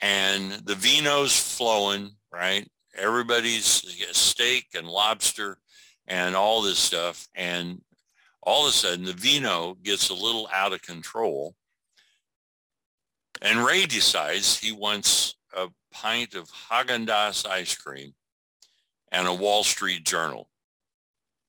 and 0.04 0.52
the 0.66 0.74
vino's 0.74 1.34
flowing, 1.34 2.10
right? 2.30 2.68
Everybody's 2.94 3.64
steak 4.12 4.66
and 4.74 4.86
lobster 4.86 5.56
and 6.06 6.36
all 6.36 6.60
this 6.60 6.78
stuff. 6.78 7.26
And 7.34 7.80
all 8.42 8.66
of 8.66 8.68
a 8.68 8.72
sudden 8.72 9.06
the 9.06 9.14
vino 9.14 9.78
gets 9.82 10.10
a 10.10 10.14
little 10.14 10.46
out 10.52 10.74
of 10.74 10.82
control. 10.82 11.54
And 13.40 13.64
Ray 13.64 13.86
decides 13.86 14.58
he 14.58 14.72
wants 14.72 15.36
a 15.56 15.68
pint 15.90 16.34
of 16.34 16.50
Haagen-Dazs 16.50 17.46
ice 17.46 17.74
cream 17.74 18.12
and 19.10 19.26
a 19.26 19.32
Wall 19.32 19.64
Street 19.64 20.04
Journal. 20.04 20.50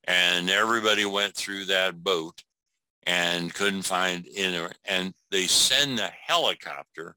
And 0.04 0.48
everybody 0.48 1.04
went 1.04 1.34
through 1.34 1.66
that 1.66 2.02
boat 2.02 2.42
and 3.02 3.52
couldn't 3.52 3.82
find 3.82 4.26
in 4.26 4.70
and 4.86 5.12
they 5.30 5.46
send 5.46 5.98
the 5.98 6.08
helicopter 6.26 7.16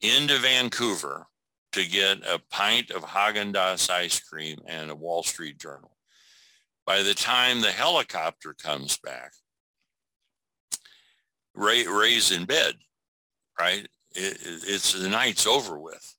into 0.00 0.38
Vancouver 0.38 1.26
to 1.72 1.86
get 1.86 2.18
a 2.26 2.40
pint 2.50 2.90
of 2.90 3.02
Haagen-Dazs 3.02 3.90
ice 3.90 4.20
cream 4.20 4.58
and 4.66 4.90
a 4.90 4.94
Wall 4.94 5.22
Street 5.22 5.58
Journal. 5.58 5.96
By 6.86 7.02
the 7.02 7.14
time 7.14 7.60
the 7.60 7.72
helicopter 7.72 8.54
comes 8.54 8.96
back, 8.98 9.32
Ray, 11.54 11.86
Ray's 11.86 12.32
in 12.32 12.44
bed, 12.44 12.74
right? 13.58 13.86
It, 14.14 14.38
it's 14.42 14.92
the 14.92 15.08
night's 15.08 15.46
over 15.46 15.78
with. 15.78 16.14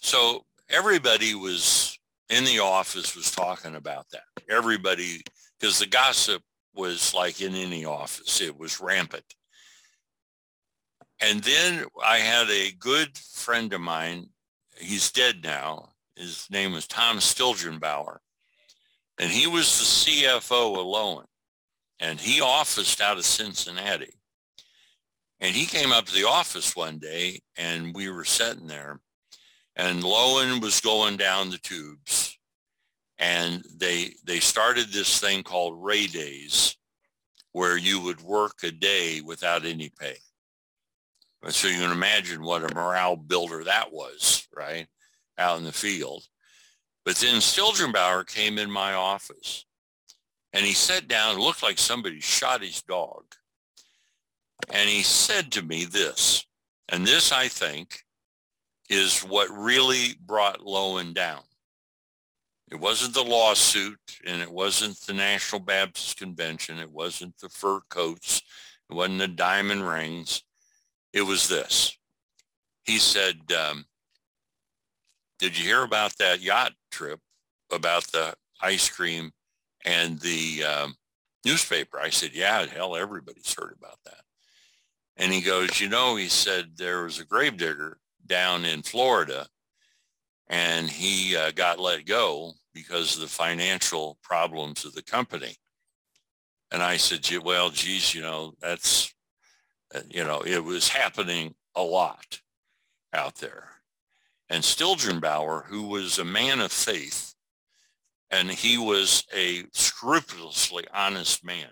So 0.00 0.44
everybody 0.68 1.34
was 1.34 1.98
in 2.28 2.44
the 2.44 2.58
office 2.58 3.16
was 3.16 3.30
talking 3.30 3.74
about 3.74 4.06
that. 4.12 4.24
Everybody, 4.50 5.22
because 5.58 5.78
the 5.78 5.86
gossip 5.86 6.42
was 6.74 7.14
like 7.14 7.40
in 7.40 7.54
any 7.54 7.84
office, 7.84 8.40
it 8.40 8.56
was 8.56 8.80
rampant. 8.80 9.24
And 11.20 11.42
then 11.42 11.84
I 12.02 12.18
had 12.18 12.48
a 12.48 12.72
good 12.78 13.16
friend 13.18 13.72
of 13.72 13.80
mine. 13.80 14.28
He's 14.76 15.10
dead 15.10 15.42
now. 15.42 15.90
His 16.16 16.46
name 16.50 16.72
was 16.72 16.86
Tom 16.86 17.18
Stilgenbauer. 17.18 18.18
And 19.18 19.30
he 19.30 19.46
was 19.46 19.66
the 19.78 20.12
CFO 20.12 20.80
of. 20.80 21.26
And 21.98 22.20
he 22.20 22.40
officed 22.40 23.00
out 23.00 23.18
of 23.18 23.24
Cincinnati. 23.24 24.14
And 25.40 25.54
he 25.54 25.66
came 25.66 25.92
up 25.92 26.06
to 26.06 26.14
the 26.14 26.28
office 26.28 26.76
one 26.76 26.98
day 26.98 27.40
and 27.56 27.94
we 27.94 28.10
were 28.10 28.24
sitting 28.24 28.66
there 28.66 29.00
and 29.78 30.02
Loewen 30.02 30.60
was 30.60 30.80
going 30.80 31.16
down 31.16 31.50
the 31.50 31.58
tubes 31.58 32.36
and 33.18 33.64
they 33.76 34.14
they 34.24 34.40
started 34.40 34.88
this 34.88 35.20
thing 35.20 35.42
called 35.42 35.82
Ray 35.82 36.06
Days 36.06 36.76
where 37.52 37.76
you 37.76 38.00
would 38.00 38.20
work 38.20 38.58
a 38.62 38.70
day 38.70 39.20
without 39.24 39.64
any 39.64 39.90
pay. 39.98 40.16
So 41.46 41.68
you 41.68 41.78
can 41.78 41.92
imagine 41.92 42.42
what 42.42 42.68
a 42.68 42.74
morale 42.74 43.16
builder 43.16 43.64
that 43.64 43.92
was, 43.92 44.46
right? 44.54 44.86
Out 45.38 45.58
in 45.58 45.64
the 45.64 45.72
field. 45.72 46.24
But 47.04 47.16
then 47.16 47.36
Stilgenbauer 47.36 48.26
came 48.26 48.58
in 48.58 48.70
my 48.70 48.94
office 48.94 49.64
and 50.52 50.64
he 50.64 50.72
sat 50.72 51.08
down, 51.08 51.38
looked 51.38 51.62
like 51.62 51.78
somebody 51.78 52.20
shot 52.20 52.62
his 52.62 52.82
dog. 52.82 53.24
And 54.70 54.88
he 54.88 55.02
said 55.02 55.52
to 55.52 55.62
me 55.62 55.84
this, 55.84 56.44
and 56.88 57.06
this 57.06 57.32
I 57.32 57.48
think 57.48 58.02
is 58.90 59.20
what 59.20 59.48
really 59.50 60.14
brought 60.20 60.60
Loewen 60.60 61.14
down. 61.14 61.42
It 62.70 62.76
wasn't 62.76 63.14
the 63.14 63.24
lawsuit 63.24 63.98
and 64.26 64.42
it 64.42 64.50
wasn't 64.50 65.00
the 65.06 65.14
National 65.14 65.60
Baptist 65.60 66.18
Convention. 66.18 66.78
It 66.78 66.90
wasn't 66.90 67.38
the 67.38 67.48
fur 67.48 67.80
coats. 67.88 68.42
It 68.90 68.94
wasn't 68.94 69.20
the 69.20 69.28
diamond 69.28 69.88
rings. 69.88 70.42
It 71.12 71.22
was 71.22 71.48
this. 71.48 71.96
He 72.84 72.98
said, 72.98 73.40
um, 73.52 73.84
did 75.38 75.58
you 75.58 75.64
hear 75.64 75.82
about 75.82 76.16
that 76.18 76.40
yacht 76.40 76.72
trip 76.90 77.20
about 77.72 78.04
the 78.08 78.34
ice 78.60 78.88
cream 78.88 79.30
and 79.84 80.18
the 80.20 80.64
um, 80.64 80.94
newspaper? 81.44 82.00
I 82.00 82.10
said, 82.10 82.30
yeah, 82.34 82.66
hell, 82.66 82.96
everybody's 82.96 83.54
heard 83.54 83.74
about 83.78 83.98
that. 84.04 84.20
And 85.16 85.32
he 85.32 85.40
goes, 85.40 85.80
you 85.80 85.88
know, 85.88 86.16
he 86.16 86.28
said 86.28 86.76
there 86.76 87.02
was 87.02 87.18
a 87.18 87.24
gravedigger 87.24 87.98
down 88.26 88.64
in 88.64 88.82
Florida 88.82 89.46
and 90.48 90.88
he 90.88 91.36
uh, 91.36 91.50
got 91.50 91.80
let 91.80 92.06
go 92.06 92.52
because 92.72 93.14
of 93.14 93.20
the 93.20 93.28
financial 93.28 94.18
problems 94.22 94.84
of 94.84 94.94
the 94.94 95.02
company. 95.02 95.56
And 96.70 96.82
I 96.82 96.96
said, 96.96 97.26
well, 97.42 97.70
geez, 97.70 98.14
you 98.14 98.22
know, 98.22 98.54
that's, 98.60 99.12
you 100.10 100.24
know, 100.24 100.40
it 100.40 100.62
was 100.62 100.88
happening 100.88 101.54
a 101.74 101.82
lot 101.82 102.40
out 103.12 103.36
there. 103.36 103.68
And 104.50 104.62
Stilgenbauer, 104.62 105.66
who 105.66 105.84
was 105.84 106.18
a 106.18 106.24
man 106.24 106.60
of 106.60 106.72
faith, 106.72 107.34
and 108.30 108.50
he 108.50 108.78
was 108.78 109.24
a 109.34 109.64
scrupulously 109.72 110.84
honest 110.92 111.44
man. 111.44 111.68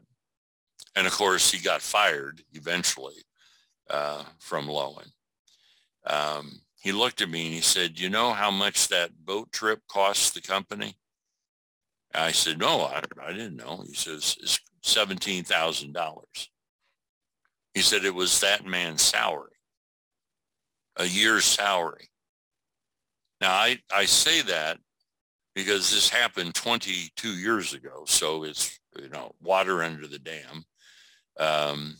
And 0.95 1.07
of 1.07 1.13
course, 1.13 1.51
he 1.51 1.63
got 1.63 1.83
fired 1.83 2.43
eventually 2.53 3.17
uh, 3.91 4.25
from 4.39 4.67
Loewen 4.67 5.11
um, 6.07 6.61
he 6.81 6.93
looked 6.93 7.21
at 7.21 7.29
me 7.29 7.47
and 7.47 7.55
he 7.55 7.61
said, 7.61 7.99
you 7.99 8.09
know 8.09 8.33
how 8.33 8.51
much 8.51 8.89
that 8.89 9.11
boat 9.25 9.51
trip 9.53 9.81
costs 9.89 10.31
the 10.31 10.41
company? 10.41 10.97
I 12.15 12.31
said, 12.31 12.59
no, 12.59 12.83
I, 12.83 13.03
I 13.21 13.33
didn't 13.33 13.57
know. 13.57 13.83
He 13.87 13.95
says, 13.95 14.37
it's 14.41 14.61
$17,000. 14.85 16.49
He 17.77 17.83
said 17.83 18.07
it 18.07 18.15
was 18.15 18.41
that 18.41 18.65
man's 18.65 19.03
salary, 19.03 19.59
a 20.97 21.05
year's 21.05 21.45
salary. 21.45 22.09
Now, 23.43 23.53
I, 23.53 23.77
I 23.95 24.07
say 24.07 24.41
that 24.41 24.79
because 25.55 25.91
this 25.91 26.09
happened 26.09 26.55
22 26.55 27.29
years 27.29 27.75
ago. 27.75 28.05
So 28.07 28.45
it's, 28.45 28.81
you 28.99 29.11
know, 29.11 29.35
water 29.43 29.83
under 29.83 30.07
the 30.07 30.19
dam. 30.19 30.65
Um, 31.39 31.99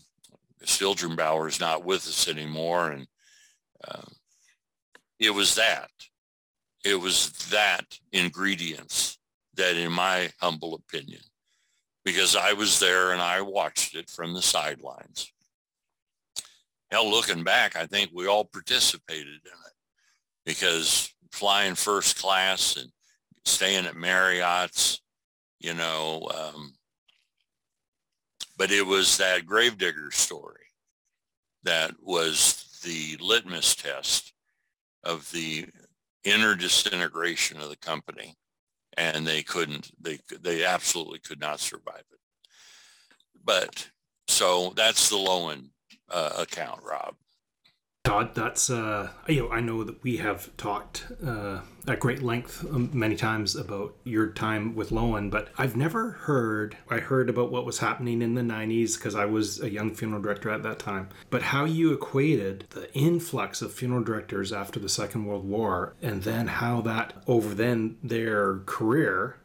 Stilgenbauer 0.63 1.47
is 1.47 1.59
not 1.59 1.85
with 1.85 2.07
us 2.07 2.27
anymore. 2.27 2.89
And 2.89 3.07
um, 3.87 4.11
it 5.19 5.29
was 5.29 5.53
that. 5.53 5.91
It 6.83 6.99
was 6.99 7.33
that 7.51 7.85
ingredients 8.13 9.19
that, 9.53 9.75
in 9.75 9.91
my 9.91 10.31
humble 10.41 10.73
opinion, 10.73 11.21
because 12.03 12.35
I 12.35 12.53
was 12.53 12.79
there 12.79 13.11
and 13.11 13.21
I 13.21 13.41
watched 13.41 13.95
it 13.95 14.09
from 14.09 14.33
the 14.33 14.41
sidelines. 14.41 15.31
Hell, 16.91 17.09
looking 17.09 17.43
back, 17.43 17.75
I 17.75 17.85
think 17.85 18.11
we 18.13 18.27
all 18.27 18.45
participated 18.45 19.27
in 19.27 19.33
it 19.33 19.73
because 20.45 21.13
flying 21.31 21.75
first 21.75 22.17
class 22.17 22.77
and 22.77 22.89
staying 23.45 23.85
at 23.85 23.95
Marriott's, 23.95 25.01
you 25.59 25.73
know, 25.73 26.29
um, 26.33 26.73
but 28.57 28.71
it 28.71 28.85
was 28.85 29.17
that 29.17 29.45
gravedigger 29.45 30.11
story 30.11 30.65
that 31.63 31.91
was 32.01 32.79
the 32.83 33.17
litmus 33.19 33.75
test 33.75 34.33
of 35.03 35.29
the 35.31 35.65
inner 36.23 36.55
disintegration 36.55 37.59
of 37.61 37.69
the 37.69 37.77
company 37.77 38.35
and 38.97 39.27
they 39.27 39.43
couldn't 39.43 39.91
they 39.99 40.19
they 40.41 40.65
absolutely 40.65 41.19
could 41.19 41.39
not 41.39 41.59
survive 41.59 42.03
it. 42.11 42.19
But 43.43 43.89
so 44.27 44.73
that's 44.75 45.09
the 45.09 45.15
loewen 45.15 45.69
uh, 46.09 46.31
account 46.37 46.81
rob 46.83 47.15
Todd, 48.07 48.35
that's 48.35 48.69
uh, 48.69 49.09
you 49.27 49.41
know 49.41 49.51
I 49.51 49.59
know 49.59 49.83
that 49.83 50.01
we 50.01 50.15
have 50.15 50.55
talked 50.55 51.07
uh, 51.21 51.59
at 51.89 51.99
great 51.99 52.23
length 52.23 52.65
um, 52.71 52.89
many 52.93 53.17
times 53.17 53.53
about 53.53 53.97
your 54.05 54.27
time 54.27 54.75
with 54.75 54.91
Loewen, 54.91 55.29
but 55.29 55.49
I've 55.57 55.75
never 55.75 56.11
heard. 56.11 56.77
I 56.89 56.99
heard 56.99 57.29
about 57.29 57.51
what 57.51 57.65
was 57.65 57.79
happening 57.79 58.21
in 58.21 58.33
the 58.33 58.41
'90s 58.41 58.95
because 58.95 59.13
I 59.13 59.25
was 59.25 59.61
a 59.61 59.69
young 59.69 59.93
funeral 59.93 60.21
director 60.21 60.49
at 60.49 60.63
that 60.63 60.79
time. 60.79 61.09
But 61.29 61.41
how 61.41 61.65
you 61.65 61.91
equated 61.91 62.63
the 62.69 62.89
influx 62.93 63.61
of 63.61 63.73
funeral 63.73 64.05
directors 64.05 64.53
after 64.53 64.79
the 64.79 64.87
Second 64.87 65.25
World 65.25 65.43
War, 65.43 65.93
and 66.01 66.23
then 66.23 66.47
how 66.47 66.79
that 66.83 67.11
over 67.27 67.53
then 67.53 67.97
their 68.01 68.59
career, 68.59 69.35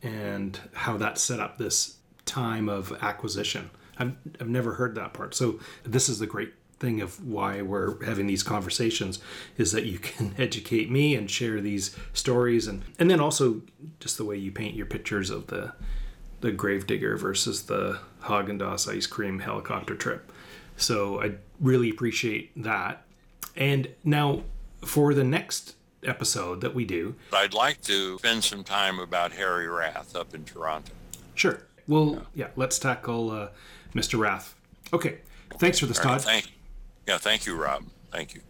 and 0.00 0.60
how 0.74 0.96
that 0.96 1.18
set 1.18 1.40
up 1.40 1.58
this 1.58 1.96
time 2.24 2.68
of 2.68 2.96
acquisition. 3.02 3.70
I've, 4.02 4.40
I've 4.40 4.48
never 4.48 4.74
heard 4.74 4.94
that 4.96 5.14
part. 5.14 5.34
So 5.34 5.58
this 5.84 6.08
is 6.08 6.18
the 6.18 6.26
great 6.26 6.52
thing 6.78 7.00
of 7.00 7.24
why 7.24 7.62
we're 7.62 8.04
having 8.04 8.26
these 8.26 8.42
conversations 8.42 9.20
is 9.56 9.70
that 9.72 9.86
you 9.86 9.98
can 9.98 10.34
educate 10.38 10.90
me 10.90 11.14
and 11.14 11.30
share 11.30 11.60
these 11.60 11.96
stories 12.12 12.66
and 12.66 12.82
and 12.98 13.08
then 13.08 13.20
also 13.20 13.62
just 14.00 14.18
the 14.18 14.24
way 14.24 14.36
you 14.36 14.50
paint 14.50 14.74
your 14.74 14.86
pictures 14.86 15.30
of 15.30 15.46
the 15.46 15.72
the 16.40 16.50
gravedigger 16.50 17.16
versus 17.16 17.62
the 17.62 18.00
Haagen-Dazs 18.22 18.92
ice 18.92 19.06
cream 19.06 19.38
helicopter 19.38 19.94
trip. 19.94 20.30
So 20.76 21.22
I 21.22 21.34
really 21.60 21.88
appreciate 21.88 22.50
that. 22.64 23.04
And 23.56 23.88
now 24.02 24.42
for 24.84 25.14
the 25.14 25.22
next 25.22 25.76
episode 26.02 26.60
that 26.60 26.74
we 26.74 26.84
do, 26.84 27.14
I'd 27.32 27.54
like 27.54 27.80
to 27.82 28.18
spend 28.18 28.42
some 28.42 28.64
time 28.64 28.98
about 28.98 29.30
Harry 29.32 29.68
Rath 29.68 30.16
up 30.16 30.34
in 30.34 30.44
Toronto. 30.44 30.92
Sure. 31.36 31.62
Well, 31.86 32.12
yeah, 32.12 32.20
yeah 32.34 32.48
let's 32.56 32.80
tackle 32.80 33.30
uh, 33.30 33.48
Mr. 33.94 34.18
Rath. 34.18 34.54
Okay. 34.92 35.18
Thanks 35.58 35.78
for 35.78 35.86
this, 35.86 35.98
All 35.98 36.04
right, 36.04 36.12
Todd. 36.14 36.22
thank, 36.22 36.52
yeah, 37.06 37.18
thank 37.18 37.46
you, 37.46 37.54
Rob. 37.56 37.84
Thank 38.10 38.34
you. 38.34 38.40